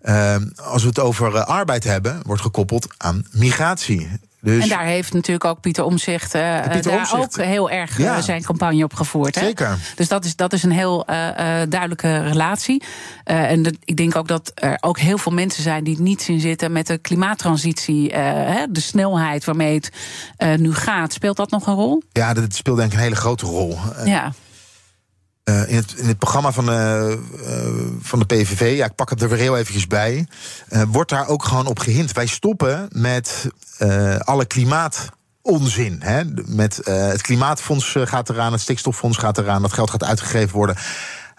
[0.03, 4.09] Eh, als we het over eh, arbeid hebben, wordt gekoppeld aan migratie.
[4.41, 8.21] Dus En daar heeft natuurlijk ook Pieter Omzicht Pieter daar ook heel erg eh, Ja.
[8.21, 9.35] zijn campagne op gevoerd.
[9.35, 9.41] Hè?
[9.41, 9.79] Zeker.
[9.97, 11.29] Dus dat is, dat is een heel eh,
[11.63, 12.83] eh, duidelijke relatie.
[13.25, 16.23] Eh, en ik denk ook dat er ook heel veel mensen zijn die het niet
[16.23, 18.11] zien zitten met de klimaattransitie.
[18.13, 18.23] eh,
[18.57, 19.91] hè, de snelheid waarmee het
[20.37, 21.13] eh, nu gaat.
[21.13, 22.03] Speelt dat nog een rol?
[22.13, 23.79] ja, dat speelt denk ik een hele grote rol.
[23.97, 24.33] Eh, Ja.
[25.45, 29.29] Eh, in, het, programma van, de eh, van de PVV, ja, ik pak het er
[29.29, 30.27] weer heel eventjes bij,
[30.69, 32.13] eh, wordt daar ook gewoon op gehind.
[32.13, 33.47] Wij stoppen met
[33.79, 36.01] eh, alle klimaatonzin.
[36.03, 36.23] Hè?
[36.47, 40.57] Met, eh, het klimaatfonds eh, gaat eraan, het stikstoffonds gaat eraan, dat geld gaat uitgegeven
[40.57, 40.77] worden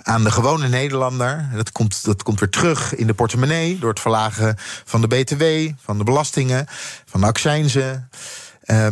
[0.04, 1.50] aan de gewone Nederlander.
[1.54, 5.44] Dat komt, dat komt weer terug in de portemonnee door het verlagen van de BTW,
[5.84, 6.66] van de belastingen,
[7.06, 8.10] van de accijnzen.
[8.62, 8.88] Eh,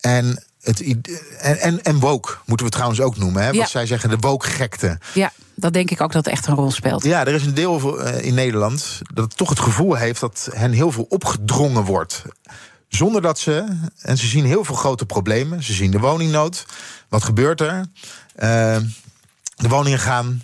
[0.00, 3.42] en, het, en, en, en woke moeten we trouwens ook noemen.
[3.42, 3.50] Hè?
[3.50, 3.58] Ja.
[3.58, 4.98] Wat zij zeggen, de woke-gekte.
[5.14, 7.04] ja, dat denk ik ook dat het echt een rol speelt.
[7.04, 10.72] Ja, er is een deel eh, in Nederland dat toch het gevoel heeft dat hen
[10.72, 12.22] heel veel opgedrongen wordt.
[12.88, 13.64] Zonder dat ze.
[14.00, 15.62] En ze zien heel veel grote problemen.
[15.62, 16.66] Ze zien de woningnood.
[17.08, 17.86] Wat gebeurt er?
[18.34, 18.76] Eh,
[19.56, 20.42] de woningen gaan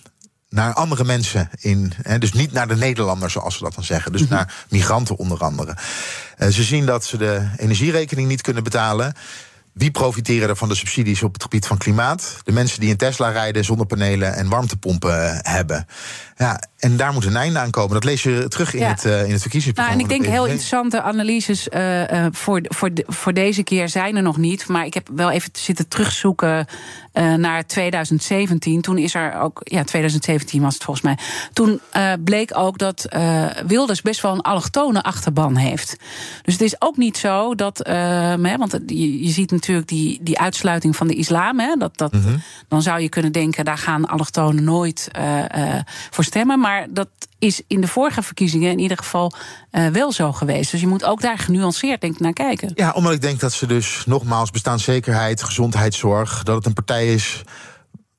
[0.48, 1.92] naar andere mensen in.
[2.02, 4.12] Hè, dus niet naar de Nederlanders, zoals ze dat dan zeggen.
[4.12, 5.76] Dus naar migranten onder andere.
[6.36, 9.14] Eh, ze zien dat ze de energierekening niet kunnen betalen.
[9.74, 12.36] Wie profiteren er van de subsidies op het gebied van klimaat?
[12.44, 15.86] De mensen die een Tesla rijden, zonnepanelen en warmtepompen eh, hebben.
[16.36, 17.94] Ja, En daar moet een einde aan komen.
[17.94, 18.88] Dat lees je terug in, Ja.
[18.88, 20.00] het, uh, in het verkiezingsprogramma.
[20.02, 23.88] Nou, en ik denk heel interessante analyses eh, eh, voor, voor, de- voor deze keer
[23.88, 24.68] zijn er nog niet.
[24.68, 26.66] Maar ik heb wel even zitten terugzoeken
[27.36, 28.80] naar 2017.
[28.80, 31.18] Toen is er ook, ja, 2017 was het volgens mij.
[31.52, 31.80] Toen
[32.24, 33.06] bleek ook dat
[33.66, 35.96] Wilders best wel een allochtone achterban heeft.
[36.42, 40.38] Dus het is ook niet zo dat, hè, want je, je ziet natuurlijk die, die
[40.38, 41.60] uitsluiting van de islam.
[41.60, 42.14] Hè, dat, dat,
[42.68, 45.08] Dan zou je kunnen denken, daar gaan allochtonen nooit
[46.10, 46.60] voor stemmen.
[46.60, 47.08] Maar dat
[47.38, 49.32] is in de vorige verkiezingen in ieder geval
[49.70, 50.70] eh, wel zo geweest.
[50.70, 52.72] Dus je moet ook daar genuanceerd denk naar kijken.
[52.74, 57.42] Ja, omdat ik denk dat ze dus nogmaals bestaanszekerheid, gezondheidszorg, dat het een partij is.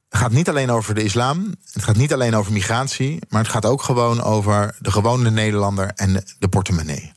[0.10, 3.52] Het gaat niet alleen over de islam, het gaat niet alleen over migratie, maar het
[3.52, 7.12] gaat ook gewoon over de gewone Nederlander en de portemonnee.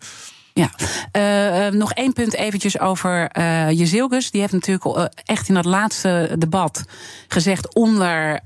[0.59, 0.71] Ja,
[1.13, 4.31] Eh, eh, nog één punt eventjes over eh Jezilgus.
[4.31, 6.85] Die heeft natuurlijk echt in dat laatste debat
[7.29, 7.75] gezegd...
[7.75, 8.41] onder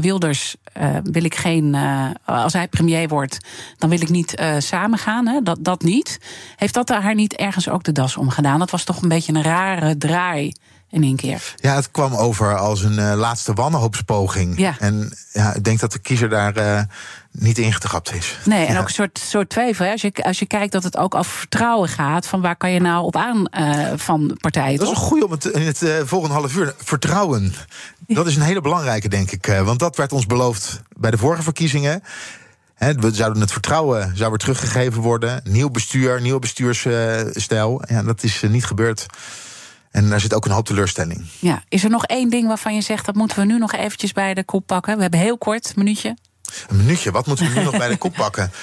[0.00, 0.56] Wilders
[1.02, 1.76] wil ik geen...
[2.24, 3.38] als hij premier wordt,
[3.78, 5.26] dan wil ik niet samengaan.
[5.26, 5.42] Hè?
[5.42, 6.20] Dat, dat niet.
[6.56, 8.58] Heeft dat haar niet ergens ook de das omgedaan?
[8.58, 10.52] Dat was toch een beetje een rare draai
[10.90, 11.54] in één keer.
[11.56, 14.58] Ja, het kwam over als een eh, laatste wanhoopspoging.
[14.58, 14.76] Ja.
[14.78, 16.82] En ja, ik denk dat de kiezer daar eh,
[17.30, 18.38] niet ingetrapt is.
[18.44, 18.80] Nee, en Ja.
[18.80, 19.84] ook een soort, soort twijfel.
[19.84, 19.90] hè.
[19.92, 22.26] Als je, als je kijkt dat het ook over vertrouwen gaat...
[22.26, 25.30] van waar kan je nou op aan eh, van partijen, Dat is een goede om
[25.30, 26.74] het in het volgende half uur.
[26.78, 27.54] Vertrouwen.
[28.06, 29.46] Dat is een hele belangrijke, denk ik.
[29.64, 32.02] want dat werd ons beloofd bij de vorige verkiezingen.
[32.78, 35.40] We zouden het vertrouwen zou weer teruggegeven worden.
[35.44, 37.82] Nieuw bestuur, nieuwe bestuursstijl.
[37.88, 39.06] ja, dat is niet gebeurd.
[39.94, 41.24] En daar zit ook een hoop teleurstelling.
[41.38, 41.62] Ja.
[41.68, 43.06] Is er nog één ding waarvan je zegt...
[43.06, 44.96] dat moeten we nu nog eventjes bij de kop pakken?
[44.96, 46.16] We hebben heel kort, een minuutje.
[46.68, 48.50] Een minuutje, wat moeten we nu nog bij de kop pakken?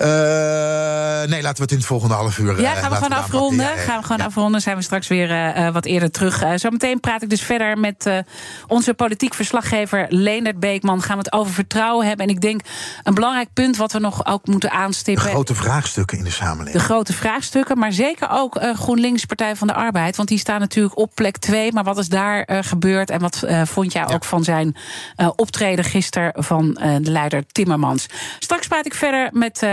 [0.00, 2.54] Eh, nee, laten we het in het volgende half uur.
[2.56, 3.66] eh, Ja, gaan we gewoon afronden.
[3.66, 4.24] Ja, gaan we gewoon ja.
[4.24, 4.60] afronden.
[4.60, 6.42] Zijn we straks weer eh, eh, wat eerder terug.
[6.42, 8.18] Eh, zometeen praat ik dus verder met eh,
[8.66, 11.02] onze politiek verslaggever Leendert Beekman.
[11.02, 12.26] Gaan we het over vertrouwen hebben.
[12.26, 12.60] En ik denk
[13.02, 15.24] een belangrijk punt wat we nog ook moeten De aanstippen.
[15.24, 16.78] grote vraagstukken in de samenleving.
[16.82, 20.16] De grote vraagstukken, maar zeker ook eh, GroenLinks, Partij van de Arbeid.
[20.16, 21.72] Want die staan natuurlijk op plek 2.
[21.72, 23.10] Maar wat is daar eh, gebeurd?
[23.10, 24.76] En wat eh, vond jij ook van zijn
[25.16, 28.06] eh, optreden gisteren van eh, de leider Timmermans?
[28.38, 29.72] Straks praat ik verder met eh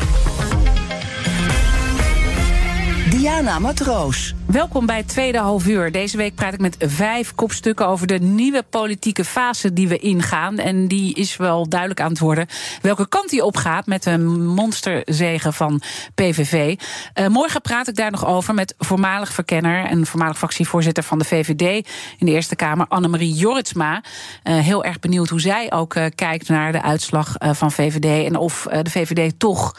[3.21, 4.33] Diana Matroos.
[4.45, 5.91] Welkom bij het tweede half uur.
[5.91, 10.57] Deze week praat ik met vijf kopstukken over de nieuwe politieke fase die we ingaan.
[10.57, 12.47] En die is wel duidelijk aan het worden.
[12.81, 15.81] Welke kant die opgaat met een monsterzegen van
[16.15, 16.79] PVV.
[17.13, 21.25] Eh, morgen praat ik daar nog over met voormalig verkenner en voormalig fractievoorzitter van de
[21.25, 24.03] VVD in de Eerste Kamer, Annemarie Jorritsma.
[24.43, 28.35] Eh, heel erg benieuwd hoe zij ook eh, kijkt naar de uitslag van VVD en
[28.35, 29.73] of de VVD toch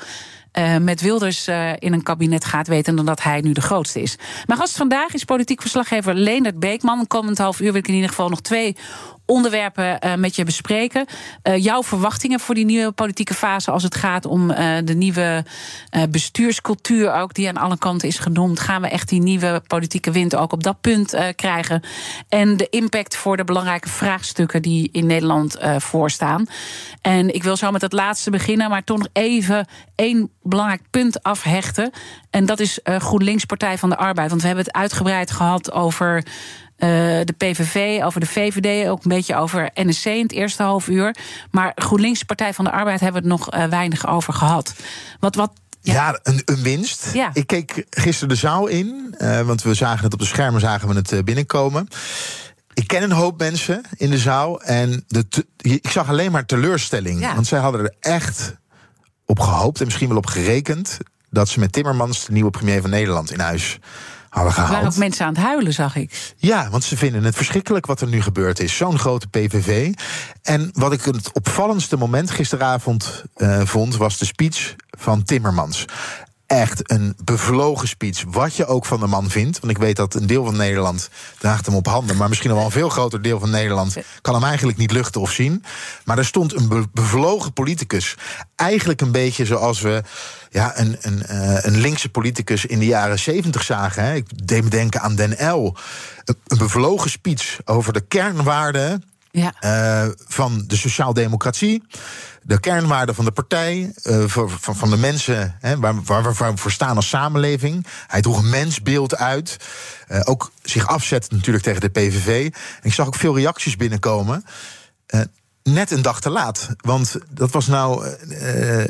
[0.53, 4.17] eh, met Wilders eh, in een kabinet gaat, weten dat hij nu de grootste is.
[4.47, 7.07] Mijn gast vandaag is politiek verslaggever Leendert Beekman.
[7.07, 8.77] Komend half uur wil ik in ieder geval nog twee
[9.33, 11.07] onderwerpen eh, met je bespreken.
[11.43, 15.45] Eh, jouw verwachtingen voor die nieuwe politieke fase als het gaat om eh, de nieuwe
[16.11, 18.61] bestuurscultuur ook, die aan alle kanten is genoemd.
[18.61, 21.83] Gaan we echt die nieuwe politieke wind ook op dat punt krijgen?
[22.29, 26.47] En de impact voor de belangrijke vraagstukken die in Nederland voorstaan.
[27.01, 31.23] En ik wil zo met het laatste beginnen, maar toch nog even één belangrijk punt
[31.23, 31.91] afhechten.
[32.31, 34.29] En dat is GroenLinks Partij van de Arbeid.
[34.29, 36.25] Want we hebben het uitgebreid gehad over
[36.77, 41.17] de PVV, over de VVD, ook een beetje over NSC in het eerste half uur.
[41.51, 44.75] Maar GroenLinks Partij van de Arbeid hebben we het nog eh, weinig over gehad.
[45.21, 47.11] Wat, wat, Ja, een, een winst.
[47.13, 47.31] Ja.
[47.33, 50.89] Ik keek gisteren de zaal in, eh, want we zagen het op de schermen, zagen
[50.89, 51.89] we het eh, binnenkomen.
[52.75, 57.21] Ik ken een hoop mensen in de zaal en de ik zag alleen maar teleurstelling.
[57.21, 57.35] Ja.
[57.35, 58.57] Want zij hadden er echt
[59.27, 60.99] op gehoopt en misschien wel op gerekend
[61.31, 63.79] dat ze met Timmermans de nieuwe premier van Nederland in huis
[64.33, 64.71] hadden gehaald.
[64.71, 66.35] Er waren ook mensen aan het huilen, zag ik.
[66.37, 68.77] Ja, want ze vinden het verschrikkelijk wat er nu gebeurd is.
[68.77, 69.93] Zo'n grote PVV.
[70.43, 75.85] En wat ik het opvallendste moment gisteravond uh, vond, was de speech van Timmermans
[76.53, 78.25] echt een bevlogen speech.
[78.29, 79.61] Wat je ook van de man vindt.
[79.61, 82.17] Want ik weet dat een deel van Nederland draagt hem op handen.
[82.17, 85.31] Maar misschien wel een veel groter deel van Nederland kan hem eigenlijk niet luchten of
[85.31, 85.65] zien.
[86.05, 88.17] Maar er stond een bevlogen politicus.
[88.57, 90.03] Eigenlijk een beetje zoals we
[90.51, 94.05] ja, een, een, uh, een linkse politicus in de jaren zeventig zagen.
[94.05, 94.15] Hè.
[94.15, 95.77] Ik deed me denken aan Den L.
[96.25, 99.55] Een bevlogen speech over de kernwaarden ja.
[99.61, 101.83] Uh, van de sociaaldemocratie
[102.43, 106.71] de kernwaarden van de partij, uh, van, van de mensen hè, waar, waar, we voor
[106.71, 107.87] staan als samenleving.
[108.07, 109.57] Hij droeg een mensbeeld uit.
[110.09, 112.45] Uh, ook zich afzet natuurlijk tegen de PVV.
[112.45, 114.45] En ik zag ook veel reacties binnenkomen.
[115.63, 116.69] Net een dag te laat.
[116.77, 118.07] Want dat was nou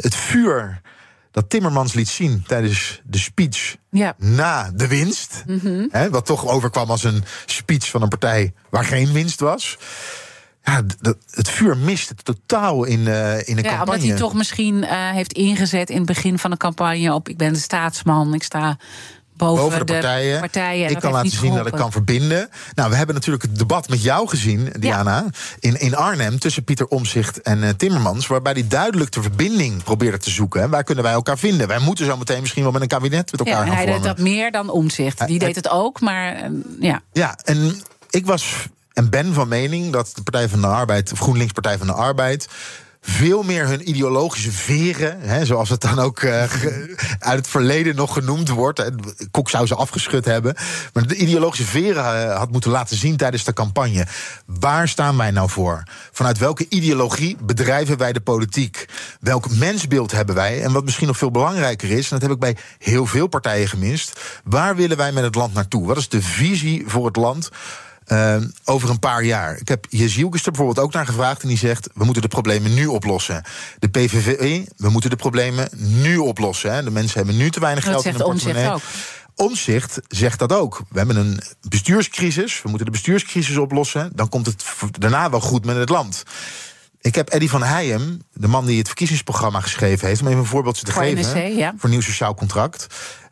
[0.00, 0.80] het vuur
[1.30, 4.14] dat Timmermans liet zien tijdens de speech ja.
[4.18, 5.42] na de winst.
[5.46, 5.88] Mm -hmm.
[5.90, 9.78] hè, wat toch overkwam als een speech van een partij waar geen winst was
[10.64, 10.82] ja,
[11.30, 13.80] het vuur mist het totaal in, uh, in de ja, campagne.
[13.80, 17.28] Omdat hij toch misschien uh, heeft ingezet in het begin van de campagne op...
[17.28, 18.76] ik ben de staatsman, ik sta
[19.36, 20.40] boven, boven de, partijen.
[20.40, 22.48] partijen ik kan laten zien dat ik kan verbinden.
[22.74, 25.24] Nou, we hebben natuurlijk het debat met jou gezien, Diana...
[25.58, 28.26] in, in Arnhem tussen Pieter Omzicht en uh, Timmermans...
[28.26, 30.70] waarbij hij duidelijk de verbinding probeerde te zoeken.
[30.70, 31.68] Waar kunnen wij elkaar vinden?
[31.68, 34.02] Wij moeten zo meteen misschien wel met een kabinet met elkaar ja, gaan hij vormen.
[34.02, 35.26] deed dat meer dan Omzicht.
[35.26, 37.02] Die deed het ook, maar ja.
[37.12, 41.18] Ja, en ik was en ben van mening dat de Partij van de Arbeid, of
[41.18, 42.48] GroenLinks Partij van de Arbeid
[43.04, 46.42] veel meer hun ideologische veren, hè, zoals het dan ook uh,
[47.18, 48.90] uit het verleden nog genoemd wordt.
[49.30, 50.54] Kok zou ze afgeschud hebben.
[50.92, 54.06] Maar de ideologische veren uh, had moeten laten zien tijdens de campagne.
[54.46, 55.82] Waar staan wij nou voor?
[56.12, 58.88] Vanuit welke ideologie bedrijven wij de politiek?
[59.20, 60.62] Welk mensbeeld hebben wij?
[60.62, 63.68] En wat misschien nog veel belangrijker is, en dat heb ik bij heel veel partijen
[63.68, 64.20] gemist.
[64.44, 65.86] Waar willen wij met het land naartoe?
[65.86, 67.50] Wat is de visie voor het land?
[68.12, 69.56] Uh, over een paar jaar.
[69.56, 71.42] Ik heb Jezielkes er bijvoorbeeld ook naar gevraagd.
[71.42, 73.44] En die zegt: we moeten de problemen nu oplossen.
[73.78, 76.74] De PVV, we moeten de problemen nu oplossen.
[76.74, 76.82] Hè.
[76.82, 78.70] De mensen hebben nu te weinig geld in de portemonnee.
[78.70, 78.80] Ook.
[79.34, 80.82] Omzicht zegt dat ook.
[80.88, 82.62] We hebben een bestuurscrisis.
[82.62, 84.10] We moeten de bestuurscrisis oplossen.
[84.14, 84.64] Dan komt het
[84.98, 86.22] daarna wel goed met het land.
[87.00, 90.46] Ik heb Eddie van Heijem, de man die het verkiezingsprogramma geschreven heeft, om even een
[90.46, 91.54] voorbeeldje te geven.
[91.56, 91.74] ja.
[91.76, 92.86] Voor nieuw sociaal contract.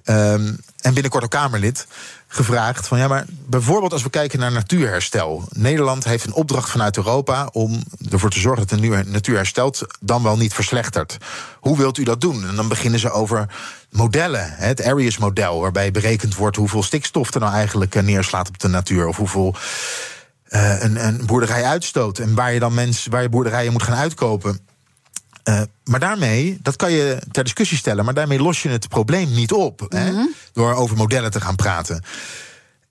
[0.05, 1.87] Um, en binnenkort ook Kamerlid
[2.33, 5.49] gevraagd van ja, maar bijvoorbeeld als we kijken naar natuurherstel.
[5.53, 10.23] Nederland heeft een opdracht vanuit Europa om ervoor te zorgen dat de natuur herstelt, dan
[10.23, 11.17] wel niet verslechtert.
[11.61, 12.47] Hoe wilt u dat doen?
[12.49, 13.47] En dan beginnen ze over
[13.91, 18.69] modellen, het Arias-model, waarbij berekend wordt hoeveel stikstof er nou eigenlijk eh, neerslaat op de
[18.69, 19.55] natuur of hoeveel.
[20.49, 23.97] Uh, een, een boerderij uitstoot en waar je dan mensen, waar je boerderijen moet gaan
[23.97, 24.59] uitkopen.
[25.45, 29.33] Uh, maar daarmee, dat kan je ter discussie stellen, maar daarmee los je het probleem
[29.33, 29.87] niet op.
[29.89, 30.27] hè, mhm.
[30.53, 32.05] door over modellen te gaan praten.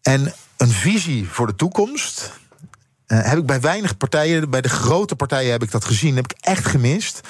[0.02, 2.32] En een visie voor de toekomst.
[3.08, 6.32] Uh, heb ik bij weinig partijen, bij de grote partijen heb ik dat gezien, heb
[6.32, 7.22] ik echt gemist.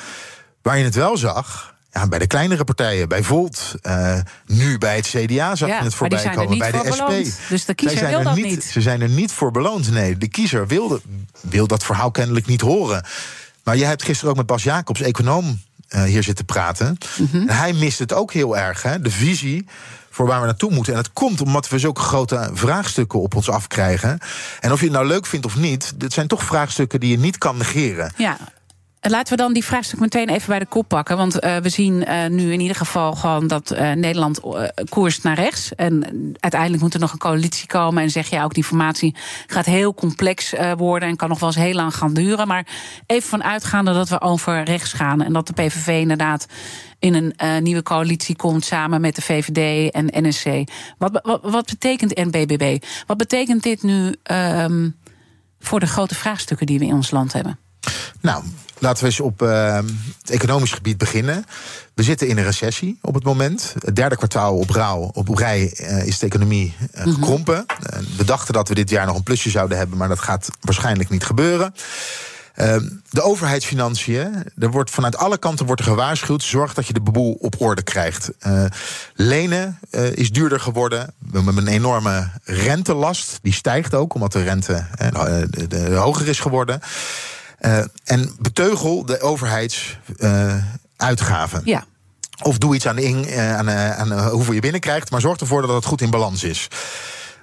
[0.61, 4.95] Waar je het wel zag, ja, bij de kleinere partijen, bij Volt, uh, nu bij
[4.95, 7.11] het CDA zag ja, je het voorbij komen, bij de SP.
[7.49, 8.63] Dus de kiezer wil dat niet, niet.
[8.63, 9.91] Ze zijn er niet voor beloond.
[9.91, 11.01] Nee, de kiezer wilde,
[11.41, 13.05] wil dat verhaal kennelijk niet horen.
[13.69, 16.97] Maar jij hebt gisteren ook met Bas Jacobs, econoom, uh, hier zitten praten.
[17.17, 17.47] Mhm.
[17.47, 19.01] En hij mist het ook heel erg, hè?
[19.01, 19.65] de visie
[20.09, 20.93] voor waar we naartoe moeten.
[20.93, 24.19] En dat komt omdat we zulke grote vraagstukken op ons afkrijgen.
[24.59, 27.19] En of je het nou leuk vindt of niet, dit zijn toch vraagstukken die je
[27.19, 28.13] niet kan negeren.
[28.17, 28.37] Ja,
[29.01, 31.17] Laten we dan die vraagstuk meteen even bij de kop pakken.
[31.17, 34.39] Want uh, we zien uh, nu in ieder geval gewoon dat uh, Nederland
[34.89, 35.75] koerst naar rechts.
[35.75, 36.03] En
[36.39, 38.03] uiteindelijk moet er nog een coalitie komen.
[38.03, 39.15] En zeg je ook, die formatie
[39.47, 42.47] gaat heel complex worden en kan nog wel eens heel lang gaan duren.
[42.47, 42.67] Maar
[43.05, 45.21] even vanuitgaande dat we over rechts gaan.
[45.21, 46.45] En dat de PVV inderdaad
[46.99, 50.45] in een nieuwe coalitie komt samen met de VVD en NSC.
[50.97, 52.83] Wat, wat, wat betekent NBBB?
[53.05, 54.95] Wat betekent dit nu um,
[55.59, 57.59] voor de grote vraagstukken die we in ons land hebben?
[58.21, 58.43] Nou,
[58.79, 59.79] laten we eens op uh,
[60.21, 61.45] het economisch gebied beginnen.
[61.93, 63.75] We zitten in een recessie op het moment.
[63.79, 67.55] Het derde kwartaal op, rouw, op rij uh, is de economie uh, gekrompen.
[67.55, 67.67] Mm
[68.17, 71.09] we dachten dat we dit jaar nog een plusje zouden hebben, maar dat gaat waarschijnlijk
[71.09, 71.73] niet gebeuren.
[72.55, 76.43] Ehm, de overheidsfinanciën, er wordt vanuit alle kanten wordt er gewaarschuwd.
[76.43, 78.31] Zorg dat je de boel op orde krijgt.
[79.13, 79.79] lenen
[80.13, 81.13] is duurder geworden.
[81.17, 83.39] We hebben een enorme rentelast.
[83.41, 84.85] Die stijgt ook, omdat de rente
[85.67, 86.81] de, hoger is geworden.
[87.61, 91.61] Uh, en beteugel de overheidsuitgaven.
[91.63, 91.85] Ja.
[92.41, 95.75] Of doe iets aan, in, uh, aan, aan hoeveel je binnenkrijgt, maar zorg ervoor dat
[95.75, 96.67] het goed in balans is.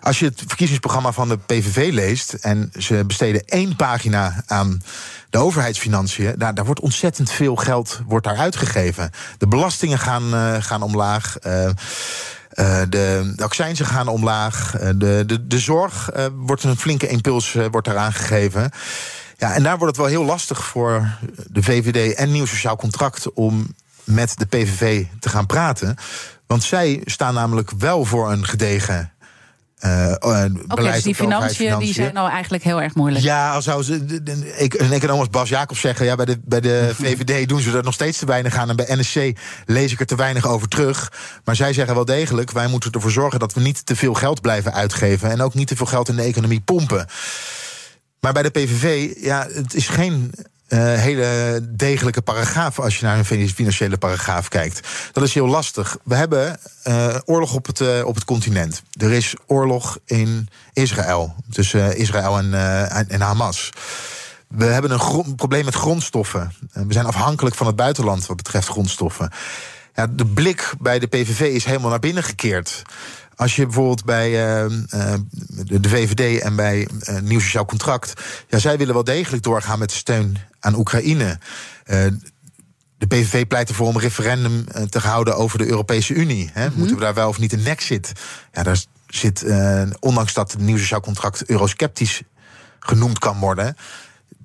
[0.01, 4.83] Als je het verkiezingsprogramma van de PVV leest en ze besteden één pagina aan
[5.31, 9.11] de overheidsfinanciën, daar, daar wordt ontzettend veel geld wordt daar uitgegeven.
[9.39, 11.37] De belastingen gaan, uh, gaan omlaag.
[11.47, 11.71] Uh, uh,
[12.89, 14.71] de, de accijnzen gaan omlaag.
[14.71, 18.71] de, de, de zorg wordt een flinke impuls wordt daar aangegeven.
[19.37, 23.33] Ja, en daar wordt het wel heel lastig voor de VVD en Nieuw Sociaal Contract
[23.33, 25.97] om met de PVV te gaan praten.
[26.47, 29.11] Want zij staan namelijk wel voor een gedegen
[29.81, 33.25] uh, beleid okay, dus die financiën die zijn nou eigenlijk heel erg moeilijk.
[33.25, 34.21] Ja, al zou ze,
[34.79, 36.07] een econoom als Bas Jacob zeggen...
[36.07, 38.71] Ja, bij, de, bij de VVD doen ze er nog steeds te weinig aan...
[38.71, 41.13] en bij NSC lees ik er te weinig over terug.
[41.45, 42.51] Maar zij zeggen wel degelijk...
[42.51, 45.31] wij moeten ervoor zorgen dat we niet te veel geld blijven uitgeven...
[45.31, 47.07] en ook niet te veel geld in de economie pompen.
[48.27, 50.35] Maar bij de PVV, ja, het is geen
[50.69, 54.89] uh, hele degelijke paragraaf als je naar een financiële paragraaf kijkt.
[55.13, 55.99] Dat is heel lastig.
[56.05, 58.83] We hebben uh, oorlog op het, uh, op het continent.
[59.01, 62.53] Er is oorlog in Israël, tussen Israël en,
[63.09, 63.71] en Hamas.
[64.49, 66.53] We hebben een probleem met grondstoffen.
[66.73, 69.31] We zijn afhankelijk van het buitenland wat betreft grondstoffen.
[69.95, 72.83] Ja, de blik bij de PVV is helemaal naar binnen gekeerd.
[73.37, 74.73] Als je bijvoorbeeld bij uh,
[75.81, 78.23] de VVD en bij uh, Nieuw Sociaal Contract.
[78.49, 81.39] Ja, zij willen wel degelijk doorgaan met de steun aan Oekraïne.
[81.87, 82.07] Uh,
[82.99, 86.51] de PVV pleit ervoor om een referendum te houden over de Europese Unie.
[86.53, 86.67] Hè.
[86.69, 86.79] Mhm.
[86.79, 88.13] Moeten we daar wel of niet een nek zit?
[88.53, 89.45] Ja, daar zit,
[90.01, 92.23] ondanks dat het Nieuw Sociaal Contract eurosceptisch
[92.79, 93.77] genoemd kan worden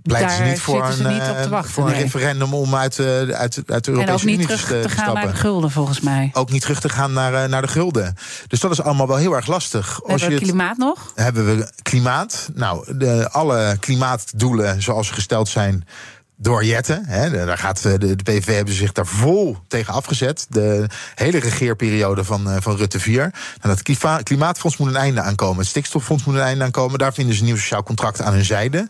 [0.03, 3.63] pleiten ze niet voor een, niet te wachten, voor een referendum om uit, uh, uit,
[3.65, 5.13] uit de Europese Unie En ook niet terug te, te gaan stappen.
[5.13, 6.29] naar de gulden, volgens mij.
[6.33, 8.15] Ook niet terug te gaan naar, naar de gulden.
[8.47, 9.87] Dus dat is allemaal wel heel erg lastig.
[9.87, 11.11] Hebben Als we het, klimaat nog?
[11.15, 12.49] Hebben we klimaat.
[12.53, 15.87] Nou, de, alle klimaatdoelen zoals ze gesteld zijn
[16.41, 17.05] door Jetten.
[17.05, 20.45] Hè, daar gaat, de, de PVV hebben zich daar vol tegen afgezet.
[20.49, 20.85] De
[21.15, 23.33] hele regeerperiode van, van Rutte 4.
[23.61, 25.57] Nou, dat klimaatfonds moet een einde aankomen.
[25.57, 26.99] Het stikstoffonds moet een einde aankomen.
[26.99, 28.87] Daar vinden ze een nieuw sociaal contract aan hun zijde.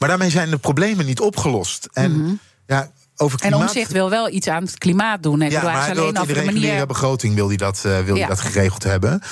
[0.00, 1.88] Maar daarmee zijn de problemen niet opgelost.
[1.92, 2.38] En mm -hmm.
[2.66, 3.60] ja, over klimaat...
[3.60, 5.40] En Omzicht wil wel iets aan het klimaat doen.
[5.40, 6.86] Ja, maar hij alleen over de manier...
[6.86, 8.26] begroting wil hij dat, uh, wil ja.
[8.26, 9.22] dat geregeld hebben.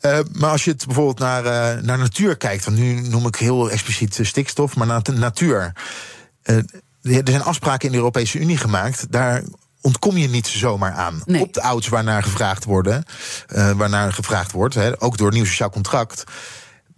[0.00, 3.36] Uh, maar als je het bijvoorbeeld naar, uh, naar natuur kijkt, want nu noem ik
[3.36, 5.72] heel expliciet stikstof, maar naar de natuur.
[6.42, 6.64] er
[7.24, 9.12] zijn afspraken in de Europese Unie gemaakt.
[9.12, 9.42] Daar
[9.80, 11.22] ontkom je niet zomaar aan.
[11.24, 11.42] Nee.
[11.42, 13.04] Opt-outs waarnaar gevraagd worden,
[13.76, 16.24] waarnaar gevraagd wordt, hè, ook door het nieuw sociaal contract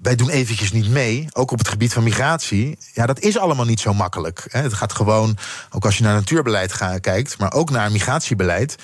[0.02, 2.78] wij doen eventjes niet mee, ook op het gebied van migratie.
[2.92, 4.46] Ja, dat is allemaal niet zo makkelijk.
[4.48, 4.62] Hè.
[4.62, 5.36] Het gaat gewoon,
[5.70, 8.76] ook als je naar natuurbeleid gaat, kijkt, maar ook naar migratiebeleid.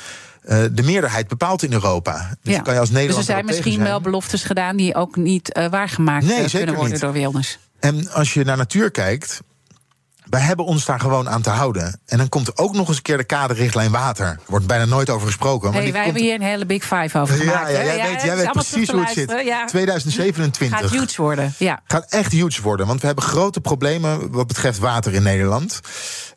[0.45, 2.37] Uh, de meerderheid bepaalt in Europa.
[2.43, 2.61] Dus ja.
[2.61, 3.19] kan je als Nederland.
[3.19, 6.75] Dus er zijn misschien wel beloftes gedaan die ook niet uh, waargemaakt nee, uh, kunnen
[6.75, 7.01] worden niet.
[7.01, 7.59] door Wilders.
[7.81, 9.41] En als je naar natuur kijkt,
[10.29, 12.01] wij hebben ons daar gewoon aan te houden.
[12.07, 14.27] En dan komt er ook nog eens een keer de kaderrichtlijn water.
[14.27, 15.73] Er wordt bijna nooit over gesproken.
[15.73, 17.71] Maar hey, wij hebben hier een hele Big Five over gemaakt.
[17.71, 19.31] Ja, ja, jij, weet, jij weet precies hoe het zit.
[19.45, 19.65] Ja.
[19.65, 20.79] 2027.
[20.79, 21.55] Gaat huge worden.
[21.59, 21.83] Ja.
[21.87, 22.87] Gaat echt huge worden.
[22.87, 25.81] Want we hebben grote problemen wat betreft water in Nederland.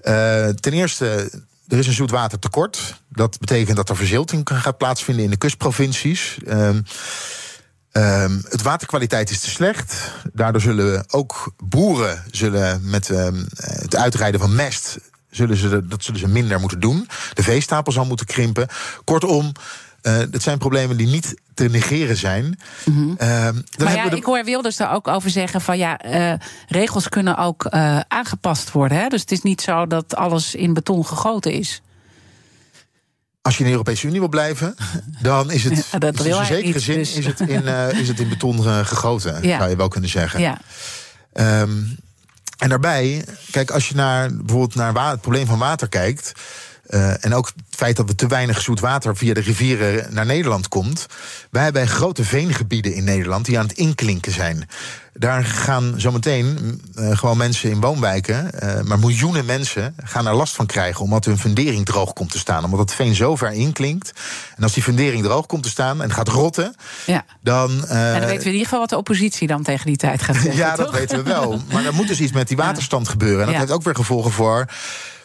[0.03, 1.31] Uh, ten eerste,
[1.67, 3.01] er is een zoetwatertekort.
[3.09, 6.37] Dat betekent dat er verzilting gaat plaatsvinden in de kustprovincies.
[6.47, 6.69] Uh,
[7.93, 10.11] Um, het waterkwaliteit is te slecht.
[10.33, 14.97] Daardoor zullen ook boeren zullen met um, het uitrijden van mest.
[15.29, 17.07] Zullen ze, dat zullen ze minder moeten doen.
[17.33, 18.67] De veestapel zal moeten krimpen.
[19.03, 19.51] Kortom,
[20.01, 22.59] uh, het zijn problemen die niet te negeren zijn.
[22.85, 23.09] Mm -hmm.
[23.09, 24.15] uh, maar ja, de...
[24.15, 26.33] ik hoor Wilders er ook over zeggen van ja, uh,
[26.67, 28.97] regels kunnen ook uh, aangepast worden.
[28.97, 29.07] Hè?
[29.07, 31.81] Dus het is niet zo dat alles in beton gegoten is
[33.41, 34.75] als je in de Europese Unie wil blijven,
[35.21, 37.15] dan is het ja, dat in zekere zin dus.
[37.15, 39.57] is, het in, uh, is het in beton uh, gegoten, ja.
[39.57, 40.39] zou je wel kunnen zeggen.
[40.39, 40.61] Ja.
[41.61, 41.97] Um,
[42.57, 46.31] en daarbij, kijk, als je naar bijvoorbeeld naar het probleem van water kijkt.
[46.89, 50.25] Uh, en ook het feit dat er te weinig zoet water via de rivieren naar
[50.25, 51.05] Nederland komt.
[51.51, 54.69] Wij hebben grote veengebieden in Nederland die aan het inklinken zijn.
[55.13, 60.55] Daar gaan zometeen uh, gewoon mensen in woonwijken, uh, maar miljoenen mensen gaan er last
[60.55, 62.63] van krijgen omdat hun fundering droog komt te staan.
[62.63, 64.13] Omdat het veen zo ver inklinkt.
[64.55, 66.75] En als die fundering droog komt te staan en gaat rotten,
[67.05, 67.25] ja.
[67.41, 67.87] dan.
[67.87, 70.35] En dan weten we in ieder geval wat de oppositie dan tegen die tijd gaat
[70.43, 70.55] zeggen.
[70.55, 71.61] ja, dat weten we wel.
[71.71, 73.39] Maar er moet dus iets met die waterstand gebeuren.
[73.39, 73.59] En dat ja.
[73.59, 74.65] heeft ook weer gevolgen voor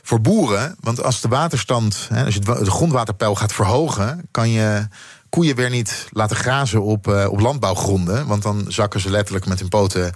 [0.07, 0.77] voor boeren.
[0.81, 4.89] Want als de waterstand, hè, als je de grondwaterpeil gaat verhogen, kan je
[5.29, 8.27] koeien weer niet laten grazen op, uh, op landbouwgronden.
[8.27, 10.13] Want dan zakken ze letterlijk met hun poten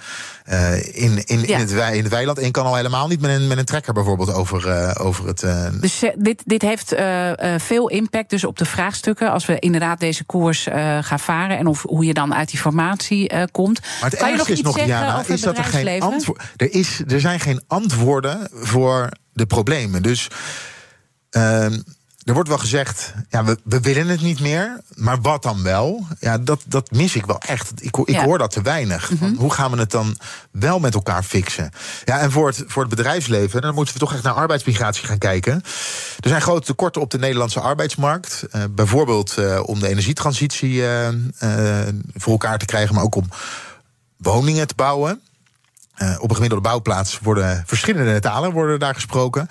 [0.49, 2.39] uh, in, in, in, het wei, in het weiland.
[2.39, 5.47] En kan al helemaal niet met een, met een trekker bijvoorbeeld over, uh, over het.
[5.81, 6.95] Dus dit, dit heeft
[7.57, 9.31] veel impact dus op de vraagstukken.
[9.31, 10.67] Als we inderdaad deze koers
[11.01, 11.59] gaan varen.
[11.59, 13.81] En of hoe je dan uit die formatie komt.
[14.01, 16.43] Maar het kan je nog is nog, Jana, is dat er geen antwoord.
[16.57, 20.03] Er, is, er zijn geen antwoorden voor de problemen.
[20.03, 20.29] Dus.
[21.37, 21.67] Uh,
[22.29, 24.81] er wordt wel gezegd, ja, we, we willen het niet meer.
[24.95, 26.07] Maar wat dan wel?
[26.21, 27.73] Ja, dat, dat mis ik wel echt.
[27.77, 28.25] Ik, ik Ja.
[28.25, 29.11] hoor dat te weinig.
[29.11, 29.35] Mhm.
[29.35, 30.17] Hoe gaan we het dan
[30.51, 31.71] wel met elkaar fixen?
[32.05, 35.19] Ja, en voor het, voor het bedrijfsleven, dan moeten we toch echt naar arbeidsmigratie gaan
[35.19, 35.53] kijken.
[36.21, 38.45] Er zijn grote tekorten op de Nederlandse arbeidsmarkt.
[38.51, 41.09] Eh, bijvoorbeeld eh, om de energietransitie eh,
[42.15, 43.29] voor elkaar te krijgen, maar ook om
[44.17, 45.21] woningen te bouwen.
[45.99, 49.49] Eh, op een gemiddelde bouwplaats worden verschillende talen worden daar gesproken.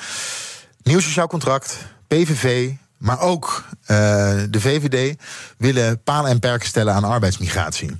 [0.84, 1.78] Nieuw sociaal contract,
[2.08, 3.98] PVV, maar ook eh,
[4.50, 5.16] de VVD
[5.58, 7.98] willen palen en perken stellen aan arbeidsmigratie.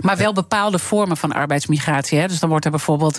[0.00, 2.18] Maar wel bepaalde vormen van arbeidsmigratie.
[2.18, 2.26] Hè?
[2.28, 3.18] Dus dan wordt er bijvoorbeeld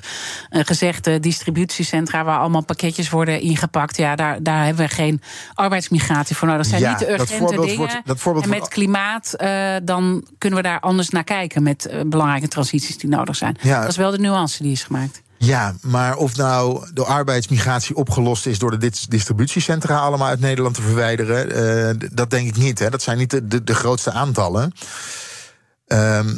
[0.50, 1.08] eh, gezegd...
[1.08, 3.98] eh, distributiecentra waar allemaal pakketjes worden ingepakt...
[3.98, 5.22] ja, daar, daar hebben we geen
[5.54, 6.62] arbeidsmigratie voor nodig.
[6.62, 7.78] Dat zijn Ja, niet de dat urgente voorbeeld dingen.
[7.78, 11.64] wordt- dat voorbeeld en met klimaat, eh, dan kunnen we daar anders naar kijken...
[11.64, 13.58] met eh, belangrijke transities die nodig zijn.
[13.62, 13.80] Ja.
[13.82, 15.22] Dat is wel de nuance die is gemaakt.
[15.40, 20.76] Ja, maar of nou de arbeidsmigratie opgelost is door de dis- distributiecentra allemaal uit Nederland
[20.76, 22.80] te verwijderen, dat denk ik niet.
[22.80, 22.90] Hè.
[22.90, 24.72] Dat zijn niet de, de, de grootste aantallen.
[25.88, 26.34] Ehm,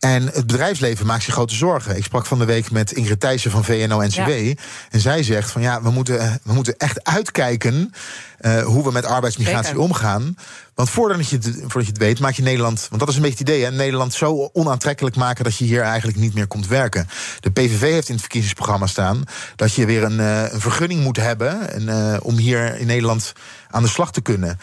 [0.00, 1.96] en het bedrijfsleven maakt zich grote zorgen.
[1.96, 4.28] Ik sprak van de week met Ingrid Thijssen van VNO-NCW.
[4.28, 4.54] Ja.
[4.90, 7.92] En zij zegt van ja, we moeten, we moeten echt uitkijken...
[8.38, 9.80] eh, hoe we met arbeidsmigratie Zeker.
[9.80, 10.36] omgaan.
[10.74, 12.86] Want voordat je, het, voordat je het weet, maak je Nederland...
[12.88, 15.44] want dat is een beetje het idee, hè, Nederland zo onaantrekkelijk maken...
[15.44, 17.08] dat je hier eigenlijk niet meer komt werken.
[17.40, 19.24] De PVV heeft in het verkiezingsprogramma staan...
[19.56, 21.72] dat je weer een, eh, een vergunning moet hebben...
[21.72, 23.32] En, eh, om hier in Nederland
[23.70, 24.58] aan de slag te kunnen.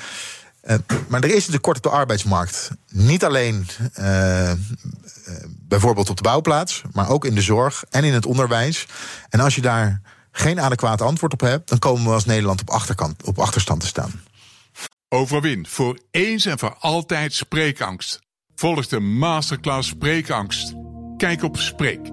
[0.68, 2.70] Eh, maar er is een tekort op de arbeidsmarkt.
[2.90, 4.58] Niet alleen eh, eh,
[5.48, 8.88] bijvoorbeeld op de bouwplaats, maar ook in de zorg en in het onderwijs.
[9.30, 10.02] En als je daar
[10.32, 13.88] geen adequaat antwoord op hebt, dan komen we als Nederland op, achterkant, op achterstand te
[13.88, 14.22] staan.
[15.10, 18.20] Overwin voor eens en voor altijd spreekangst.
[18.56, 20.74] Volg de masterclass Spreekangst.
[21.18, 22.10] Kijk op Spreek.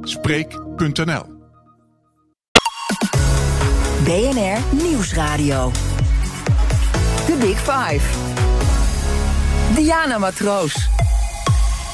[0.00, 1.34] Spreek.nl
[4.04, 5.72] BNR Nieuwsradio.
[7.26, 8.00] The Big Five.
[9.74, 10.88] Diana Matroos.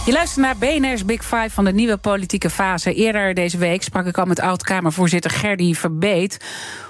[0.07, 2.95] Je luistert naar BNR's Big Five van de nieuwe politieke fase.
[2.95, 6.45] Eerder deze week sprak ik al met oud-Kamervoorzitter Gerdy Verbeet.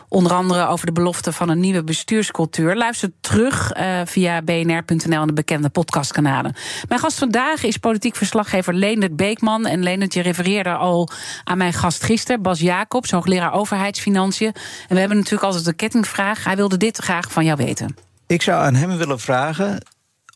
[0.09, 2.77] Onder andere over de belofte van een nieuwe bestuurscultuur.
[2.77, 6.55] Luister terug eh, via bnr.nl en de bekende podcastkanalen.
[6.89, 9.67] Mijn gast vandaag is politiek verslaggever Leendert Beekman.
[9.67, 11.09] En Leendert, je refereerde al
[11.45, 14.53] aan mijn gast gisteren, Bas Jacobs, hoogleraar overheidsfinanciën.
[14.89, 16.45] En we hebben natuurlijk altijd de kettingvraag.
[16.45, 18.12] Hij wilde dit graag van jou weten.
[18.27, 19.85] Ik zou aan hem willen vragen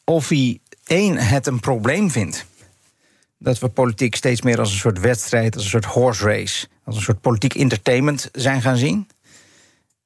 [0.05, 2.47] of hij één het een probleem vindt.
[3.39, 6.97] Dat we politiek steeds meer als een soort wedstrijd, als een soort horse race, als
[6.97, 9.09] een soort politiek entertainment zijn gaan zien.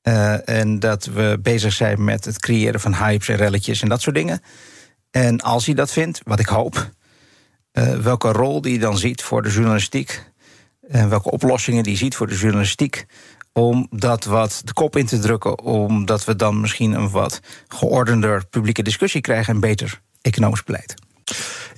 [0.03, 4.01] Eh, en dat we bezig zijn met het creëren van hypes en relletjes en dat
[4.01, 4.43] soort dingen.
[5.11, 6.91] En als hij dat vindt, wat ik hoop,
[7.73, 10.29] eh, welke rol die dan ziet voor de journalistiek.
[10.89, 13.07] En welke oplossingen die ziet voor de journalistiek.
[13.53, 18.47] Om dat wat de kop in te drukken, omdat we dan misschien een wat geordender
[18.47, 20.95] publieke discussie krijgen en beter economisch beleid.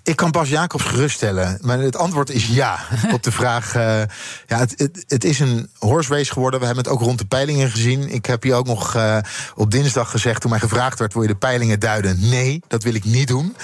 [0.04, 1.58] Ik kan Bas Jacobs geruststellen.
[1.60, 2.78] Maar het antwoord is ja
[3.14, 3.74] op de vraag.
[3.74, 4.02] eh,
[4.46, 6.60] ja, het, het, is een horse race geworden.
[6.60, 8.08] We hebben het ook rond de peilingen gezien.
[8.08, 9.18] Ik heb hier ook nog eh,
[9.54, 12.28] op dinsdag gezegd, toen mij gevraagd werd: wil je de peilingen duiden?
[12.28, 13.56] Nee, dat wil ik niet doen.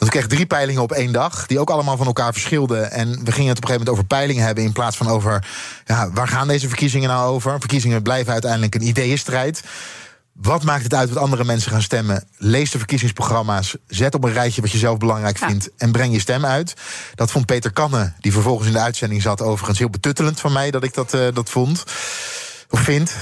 [0.00, 2.90] Want ik kreeg drie peilingen op één dag, die ook allemaal van elkaar verschilden.
[2.90, 5.46] En we gingen het op een gegeven moment over peilingen hebben in plaats van over
[5.84, 7.58] ja, waar gaan deze verkiezingen nou over?
[7.58, 9.62] Verkiezingen blijven uiteindelijk een ideeënstrijd.
[10.32, 12.24] Wat maakt het uit wat andere mensen gaan stemmen?
[12.36, 13.76] Lees de verkiezingsprogramma's.
[13.86, 15.46] Zet op een rijtje wat je zelf belangrijk Ja.
[15.46, 15.70] vindt.
[15.76, 16.74] En breng je stem uit.
[17.14, 20.70] Dat vond Peter Kanne, die vervolgens in de uitzending zat, overigens heel betuttelend van mij
[20.70, 21.84] dat ik dat, eh, dat vond.
[22.70, 23.12] Of vind.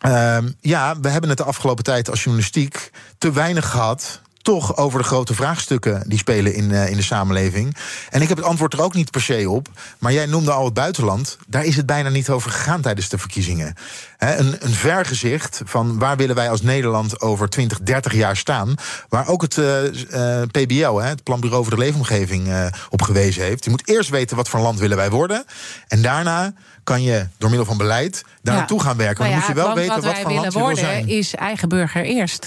[0.00, 4.20] Ehm, ja, we hebben het de afgelopen tijd als journalistiek te weinig gehad.
[4.42, 7.76] Toch over de grote vraagstukken die spelen in, eh, in de samenleving.
[8.10, 9.68] En ik heb het antwoord er ook niet per se op.
[9.98, 11.38] Maar jij noemde al het buitenland.
[11.46, 13.74] Daar is het bijna niet over gegaan tijdens de verkiezingen.
[14.20, 18.74] Hè, een, een vergezicht van waar willen wij als Nederland over 20, 30 jaar staan.
[19.08, 23.42] Waar ook het eh, eh, PBL, hè, het Planbureau voor de Leefomgeving, eh, op gewezen
[23.42, 23.64] heeft.
[23.64, 25.44] Je moet eerst weten wat voor land willen wij worden.
[25.88, 26.52] En daarna
[26.84, 28.60] kan je door middel van beleid daar Ja.
[28.60, 29.18] naartoe gaan werken.
[29.24, 31.08] Maar Nou dan ja, moet je wel weten wat, voor land je wil zijn.
[31.08, 32.46] is eigen burger eerst.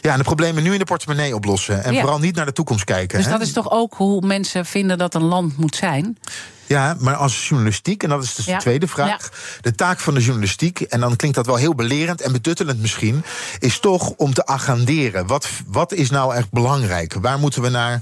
[0.00, 1.84] Ja, en de problemen nu in de portemonnee oplossen.
[1.84, 2.00] En Ja.
[2.00, 3.18] vooral niet naar de toekomst kijken.
[3.18, 6.18] Dus dat is toch ook hoe mensen vinden dat een land moet zijn?
[6.70, 8.54] Ja, maar als journalistiek, en dat is dus Ja.
[8.56, 9.30] de tweede vraag.
[9.60, 13.24] De taak van de journalistiek, en dan klinkt dat wel heel belerend en betuttelend misschien,
[13.58, 15.26] is toch om te agenderen.
[15.26, 17.14] Wat, wat is nou echt belangrijk?
[17.14, 18.00] Waar moeten we naar?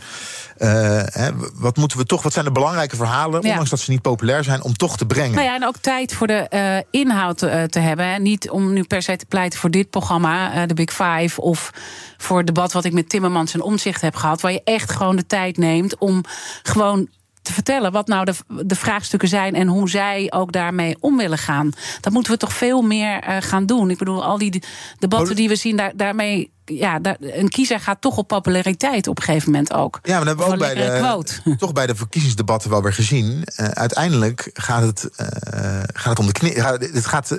[0.58, 0.68] eh,
[1.04, 2.22] hè, wat moeten we toch?
[2.22, 3.48] Wat zijn de belangrijke verhalen, Ja.
[3.48, 5.34] ondanks dat ze niet populair zijn, om toch te brengen?
[5.34, 8.04] Nou ja, en ook tijd voor de eh, inhoud eh, te hebben.
[8.06, 11.70] En niet om nu per se te pleiten voor dit programma, de Big Five, of
[12.16, 15.16] voor het debat wat ik met Timmermans en Omzicht heb gehad, waar je echt gewoon
[15.16, 16.24] de tijd neemt om
[16.62, 17.08] gewoon
[17.48, 18.34] te vertellen wat nou de,
[18.64, 21.70] de vraagstukken zijn en hoe zij ook daarmee om willen gaan.
[22.00, 23.90] Dat moeten we toch veel meer uh, gaan doen.
[23.90, 24.62] Ik bedoel, al die
[24.98, 29.24] debatten die we zien, daar, daarmee ja, een kiezer gaat toch op populariteit op een
[29.24, 29.98] gegeven moment ook.
[30.02, 33.26] Ja, maar dat hebben we ook bij de, toch bij de verkiezingsdebatten wel weer gezien.
[33.26, 36.50] Uh, uiteindelijk gaat het, uh, gaat het om de kni
[36.92, 37.38] het gaat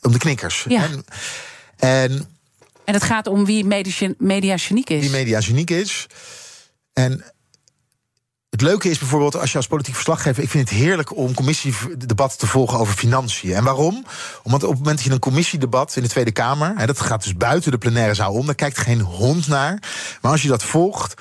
[0.00, 0.64] om de knikkers.
[0.68, 0.82] Ja.
[0.82, 1.04] En,
[1.76, 2.28] en,
[2.84, 3.64] en het gaat om wie
[4.18, 5.00] media geniek is.
[5.00, 6.06] Wie media geniek is.
[6.92, 7.24] En
[8.58, 10.42] het leuke is bijvoorbeeld, als je als politiek verslaggever...
[10.42, 13.54] ik vind het heerlijk om commissiedebatten te volgen over financiën.
[13.54, 14.04] En waarom?
[14.42, 16.72] Omdat op het moment dat je een commissiedebat in de Tweede Kamer...
[16.76, 19.78] Hè, dat gaat dus buiten de plenaire zaal om, daar kijkt geen hond naar.
[20.20, 21.14] Maar als je dat volgt,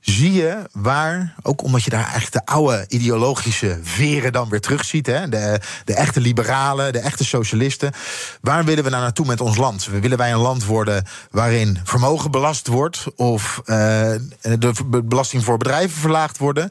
[0.00, 5.06] zie je waar, ook omdat je daar eigenlijk de oude ideologische veren dan weer terugziet,
[5.06, 7.92] hè, de, de echte liberalen, de echte socialisten,
[8.40, 9.86] waar willen we nou naartoe met ons land?
[10.00, 13.76] Willen wij een land worden waarin vermogen belast wordt of uh,
[14.40, 14.72] de
[15.04, 16.68] belasting voor bedrijven verlaagd worden?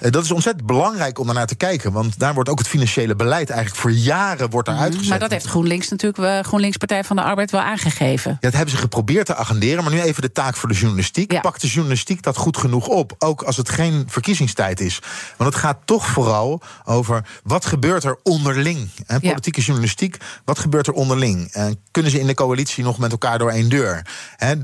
[0.00, 3.16] Uh, dat is ontzettend belangrijk om daarnaar te kijken, want daar wordt ook het financiële
[3.16, 5.08] beleid eigenlijk voor jaren wordt daar uitgezet.
[5.08, 8.30] Maar dat heeft GroenLinks natuurlijk, GroenLinks Partij van de Arbeid, wel aangegeven.
[8.30, 11.32] Ja, dat hebben ze geprobeerd te agenderen, maar nu even de taak voor de journalistiek.
[11.32, 11.40] Ja.
[11.40, 13.14] Pakt de journalistiek dat goed genoeg op.
[13.18, 14.98] Ook als het geen verkiezingstijd is.
[15.36, 18.90] Want het gaat toch vooral over wat gebeurt er onderling.
[19.06, 21.52] Hè, politieke journalistiek, wat gebeurt er onderling?
[21.52, 24.06] En kunnen ze in de coalitie nog met elkaar door één deur?
[24.36, 24.54] Hè,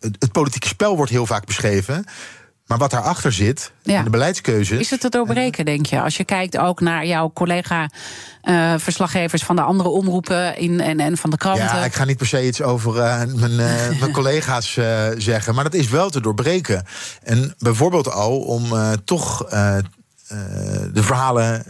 [0.00, 2.04] het politieke spel wordt heel vaak beschreven.
[2.68, 4.02] Maar wat daarachter zit, ja.
[4.02, 4.78] de beleidskeuzes.
[4.78, 6.00] Is het te doorbreken, denk je?
[6.00, 11.30] Als je kijkt ook naar jouw collega-verslaggevers van de andere omroepen in, en, en van
[11.30, 11.64] de kranten.
[11.64, 14.72] Ja, ik ga niet per se iets over uh, mijn, uh, mijn collega's
[15.16, 15.54] zeggen.
[15.54, 16.84] Maar dat is wel te doorbreken.
[17.22, 18.64] En bijvoorbeeld al om
[19.04, 19.46] toch
[20.92, 21.64] de verhalen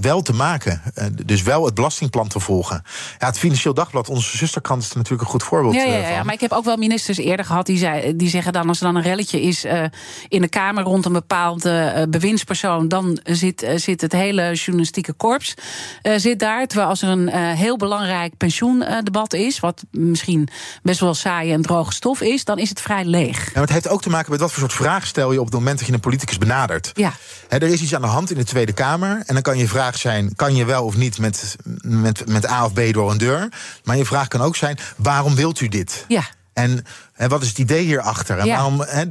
[0.00, 0.82] wel te maken.
[0.98, 2.82] Uh, dus wel het belastingplan te volgen.
[3.18, 6.22] Ja, het Financieel Dagblad, onze zusterkrant, is er natuurlijk een goed voorbeeld ja, ja, ja,
[6.22, 8.68] maar ik heb ook wel ministers eerder gehad die, zei, die zeggen dan...
[8.68, 9.84] als er dan een relletje is uh,
[10.28, 12.88] in de Kamer rond een bepaalde bewindspersoon...
[12.88, 15.54] dan zit, zit het hele journalistieke korps
[16.16, 16.66] zit daar.
[16.66, 19.60] Terwijl als er een heel belangrijk pensioendebat is...
[19.60, 20.48] wat misschien
[20.82, 22.44] best wel saai en droge stof is...
[22.44, 23.44] dan is het vrij leeg.
[23.44, 25.38] Ja, maar het heeft ook te maken met wat voor soort vraag stel je...
[25.38, 26.90] op het moment dat je een politicus benadert.
[26.94, 27.12] Ja.
[27.48, 29.22] er is iets aan de hand in de Tweede Kamer.
[29.26, 32.64] En dan kan je vraag zijn: kan je wel of niet met, met, met A
[32.64, 33.48] of B door een deur?
[33.84, 36.04] Maar je vraag kan ook zijn: waarom wilt u dit?
[36.08, 36.22] Ja.
[36.52, 38.38] En, en wat is het idee hierachter?
[38.38, 38.54] En ja.
[38.54, 38.80] waarom.
[38.80, 39.04] He,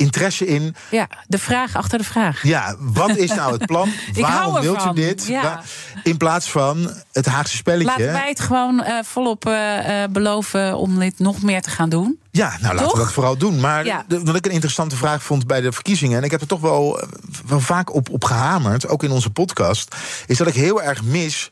[0.00, 0.74] interesse in.
[0.90, 2.42] Ja, de vraag achter de vraag.
[2.42, 3.92] Ja, wat is nou het plan?
[4.14, 5.26] Waarom wilt u dit?
[5.26, 5.62] Ja.
[6.02, 7.86] In plaats van het Haagse spelletje.
[7.86, 12.18] Laten wij het gewoon uh, volop uh, beloven om dit nog meer te gaan doen.
[12.30, 13.60] Ja, nou laten we dat vooral doen.
[13.60, 14.04] Maar ja.
[14.08, 16.18] de, wat ik een interessante vraag vond bij de verkiezingen...
[16.18, 17.00] en ik heb er toch wel,
[17.46, 19.96] wel vaak op, op gehamerd, ook in onze podcast...
[20.26, 21.48] is dat ik heel erg mis...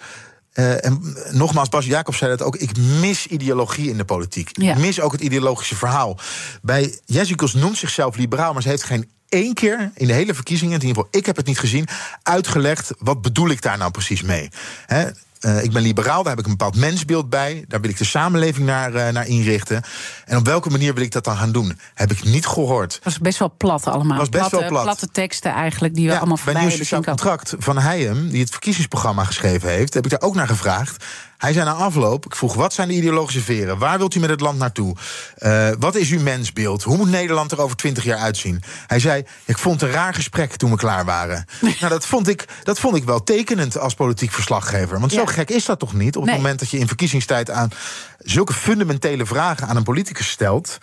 [0.59, 2.56] Uh, en nogmaals, Bas Jacobs zei dat ook.
[2.56, 4.50] Ik mis ideologie in de politiek.
[4.52, 4.72] Ja.
[4.72, 6.18] Ik mis ook het ideologische verhaal.
[6.62, 10.74] Bij Jessicus noemt zichzelf liberaal, maar ze heeft geen één keer in de hele verkiezingen,
[10.74, 11.88] in ieder geval ik heb het niet gezien,
[12.22, 14.50] uitgelegd wat bedoel ik daar nou precies mee.
[14.86, 15.09] He,
[15.41, 17.64] uh, ik ben liberaal, daar heb ik een bepaald mensbeeld bij.
[17.68, 19.82] Daar wil ik de samenleving naar, uh, naar inrichten.
[20.24, 21.78] En op welke manier wil ik dat dan gaan doen?
[21.95, 22.93] Heb ik niet gehoord.
[22.93, 24.18] Dat was best wel plat allemaal.
[24.18, 24.82] Was best platte, wel plat.
[24.82, 28.41] platte teksten eigenlijk, die we ja, allemaal voorbij Bij Nieuw Sociaal Contract van Heijem, die
[28.41, 29.95] het verkiezingsprogramma geschreven heeft...
[29.95, 31.05] heb ik daar ook naar gevraagd.
[31.39, 33.78] Hij zei na afloop, ik vroeg, wat zijn de ideologische veren?
[33.78, 34.97] Waar wilt u met het land naartoe?
[35.39, 36.82] Uh, wat is uw mensbeeld?
[36.82, 38.62] Hoe moet Nederland er over twintig jaar uitzien?
[38.86, 41.45] Hij zei, ik vond het een raar gesprek toen we klaar waren.
[41.80, 45.01] nou, dat vond, ik, dat vond ik wel tekenend als politiek verslaggever.
[45.01, 45.18] Want ja.
[45.18, 46.16] zo gek is dat toch niet?
[46.16, 46.41] Op het nee.
[46.41, 47.70] moment dat je in verkiezingstijd aan
[48.18, 50.78] zulke fundamentele vragen aan een politicus stelt...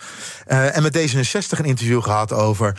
[0.48, 2.78] Uh, en met D66 een interview gehad over...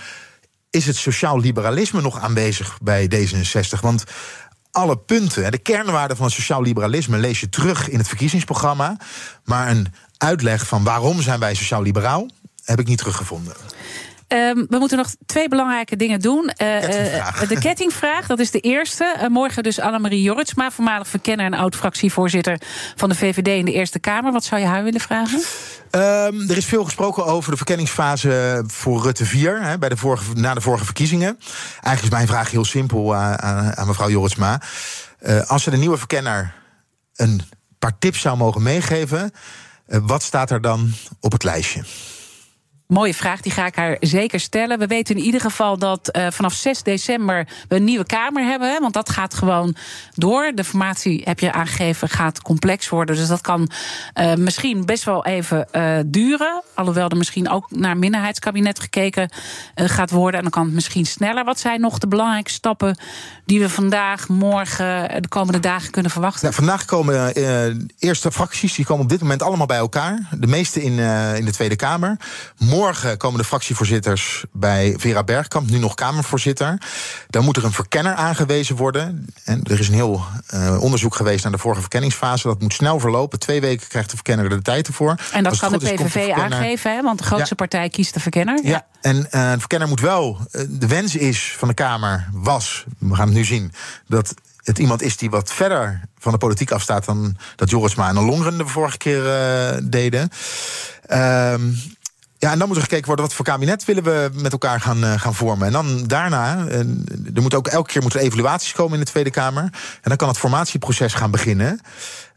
[0.69, 3.79] is het sociaal liberalisme nog aanwezig bij D66?
[3.81, 4.03] Want
[4.77, 5.51] alle punten.
[5.51, 8.97] De kernwaarden van het sociaal liberalisme lees je terug in het verkiezingsprogramma.
[9.43, 12.29] Maar een uitleg van waarom zijn wij sociaal liberaal
[12.63, 13.53] heb ik niet teruggevonden.
[14.27, 16.51] Um, we moeten nog twee belangrijke dingen doen.
[16.55, 17.41] Kettingvraag.
[17.43, 19.15] Uh, de kettingvraag, dat is de eerste.
[19.21, 22.61] Uh, morgen dus Annemarie Jorritsma, voormalig verkenner en oud-fractievoorzitter
[22.95, 24.31] van de VVD in de Eerste Kamer.
[24.31, 25.39] Wat zou je haar willen vragen?
[25.91, 30.33] Um, er is veel gesproken over de verkenningsfase voor Rutte 4, hè, bij de vorige,
[30.33, 31.39] na de vorige verkiezingen.
[31.71, 34.61] Eigenlijk is mijn vraag heel simpel aan, aan, aan mevrouw Jorritsma.
[35.45, 36.53] als ze de nieuwe verkenner
[37.15, 37.41] een
[37.79, 39.31] paar tips zou mogen meegeven,
[39.85, 41.83] wat staat er dan op het lijstje?
[42.87, 44.79] Mooie vraag, die ga ik haar zeker stellen.
[44.79, 48.81] We weten in ieder geval dat uh, vanaf 6 december we een nieuwe Kamer hebben.
[48.81, 49.75] Want dat gaat gewoon
[50.15, 50.51] door.
[50.55, 53.15] De formatie, heb je aangegeven, gaat complex worden.
[53.15, 53.69] Dus dat kan
[54.15, 56.61] uh, misschien best wel even uh, duren.
[56.75, 59.29] Alhoewel er misschien ook naar minderheidskabinet gekeken
[59.75, 60.35] gaat worden.
[60.35, 61.43] En dan kan het misschien sneller.
[61.43, 62.97] Wat zijn nog de belangrijke stappen
[63.45, 66.53] die we vandaag, morgen, de komende dagen kunnen verwachten?
[66.53, 67.33] Vandaag komen
[67.99, 70.27] eerste fracties, die komen op dit moment allemaal bij elkaar.
[70.31, 70.99] De meeste in,
[71.35, 72.17] in de Tweede Kamer.
[72.77, 76.81] Morgen komen de fractievoorzitters bij Vera Bergkamp, nu nog Kamervoorzitter.
[77.27, 79.27] Dan moet er een verkenner aangewezen worden.
[79.43, 80.23] En er is een heel
[80.53, 82.47] uh, onderzoek geweest naar de vorige verkenningsfase.
[82.47, 83.39] Dat moet snel verlopen.
[83.39, 85.15] Twee weken krijgt de verkenner er de tijd ervoor.
[85.31, 87.01] En dat kan de PVV aangeven, hè?
[87.01, 88.59] want de grootste partij kiest de verkenner.
[88.63, 88.85] Ja, ja.
[89.01, 90.37] en uh, de verkenner moet wel.
[90.51, 93.73] Uh, de wens is van de Kamer, was, we gaan het nu zien,
[94.07, 98.25] dat het iemand is die wat verder van de politiek afstaat dan dat Jorisma en
[98.25, 100.29] Longren de vorige keer uh, deden.
[101.09, 101.77] Um,
[102.37, 105.03] ja, en dan moet er gekeken worden wat voor kabinet willen we met elkaar gaan,
[105.03, 105.67] uh, gaan vormen.
[105.67, 106.79] En dan daarna, uh,
[107.35, 109.63] er moet ook elke keer moeten evaluaties komen in de Tweede Kamer.
[109.63, 109.71] En
[110.01, 111.79] dan kan het formatieproces gaan beginnen.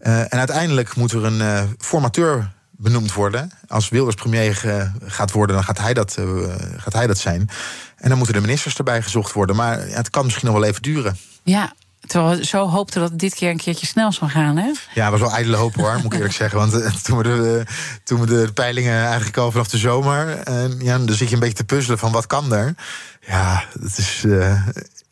[0.03, 3.51] Uh, en uiteindelijk moet er een formateur benoemd worden.
[3.69, 4.63] Als Wilders premier
[5.05, 6.19] gaat worden, dan gaat hij, dat,
[6.77, 7.49] gaat hij dat zijn.
[7.97, 9.57] En dan moeten de ministers erbij gezocht worden.
[9.57, 11.17] Maar het kan misschien nog wel even duren.
[11.43, 11.73] Ja,
[12.11, 14.71] Terwijl we zo hoopten dat het dit keer een keertje snel zou gaan, hè?
[14.95, 16.59] Ja, het was wel ijdele hoor, moet ik eerlijk zeggen.
[16.59, 20.49] Want uh, toen, we de, uh, toen we de peilingen eigenlijk al vanaf de zomer...
[20.49, 22.75] Uh, ja, dan zit je een beetje te puzzelen van wat kan er.
[23.27, 24.25] Ja, het is...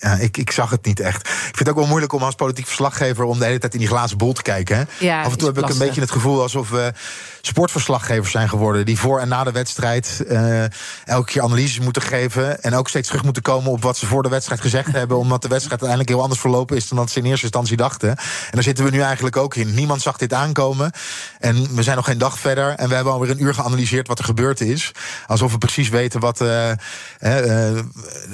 [0.01, 1.21] Ja, ik, ik zag het niet echt.
[1.27, 3.25] Ik vind het ook wel moeilijk om als politiek verslaggever...
[3.25, 4.77] om de hele tijd in die glazen bol te kijken.
[4.77, 4.83] Hè?
[4.99, 6.93] Ja, Af en toe heb ik een beetje het gevoel alsof we
[7.41, 8.87] sportverslaggevers zijn geworden...
[8.87, 10.63] die voor en na de wedstrijd uh,
[11.05, 12.63] elke keer analyses moeten geven...
[12.63, 15.19] en ook steeds terug moeten komen op wat ze voor de wedstrijd gezegd hebben...
[15.25, 16.89] omdat de wedstrijd uiteindelijk heel anders verlopen is...
[16.89, 18.09] dan dat ze in eerste instantie dachten.
[18.09, 18.17] En
[18.51, 19.75] daar zitten we nu eigenlijk ook in.
[19.75, 20.93] Niemand zag dit aankomen.
[21.39, 22.75] En we zijn nog geen dag verder...
[22.75, 24.93] en we hebben alweer een uur geanalyseerd wat er gebeurd is.
[25.27, 26.71] Alsof we precies weten wat, uh,
[27.21, 27.81] uh,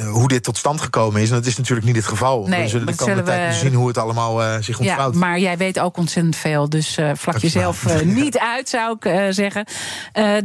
[0.06, 1.28] hoe dit tot stand gekomen is.
[1.28, 2.46] En dat is natuurlijk niet het geval.
[2.46, 3.58] Nee, we zullen de komende tijd we...
[3.58, 5.14] zien hoe het allemaal zich ontvouwt.
[5.14, 9.64] Ja, maar jij weet ook ontzettend veel, dus vlak jezelf niet uit, zou ik zeggen.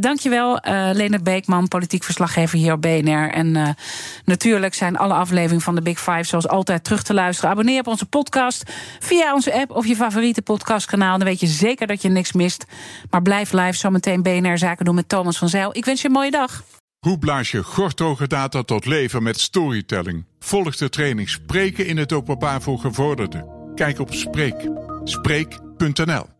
[0.00, 0.58] Dankjewel,
[0.92, 3.30] Leonard Beekman, politiek verslaggever hier op BNR.
[3.30, 3.76] En
[4.24, 7.50] natuurlijk zijn alle afleveringen van de Big Five zoals altijd terug te luisteren.
[7.50, 8.62] Abonneer op onze podcast
[8.98, 11.18] via onze app of je favoriete podcastkanaal.
[11.18, 12.64] Dan weet je zeker dat je niks mist.
[13.10, 15.76] Maar blijf live zometeen BNR Zaken doen met Thomas van Zijl.
[15.76, 16.62] Ik wens je een mooie dag.
[17.00, 20.24] Hoe blaas je gorthoge data tot leven met storytelling?
[20.38, 23.46] Volg de training Spreken in het openbaar voor gevorderden.
[23.74, 24.70] Kijk op Spreek.
[25.04, 26.39] Spreek.nl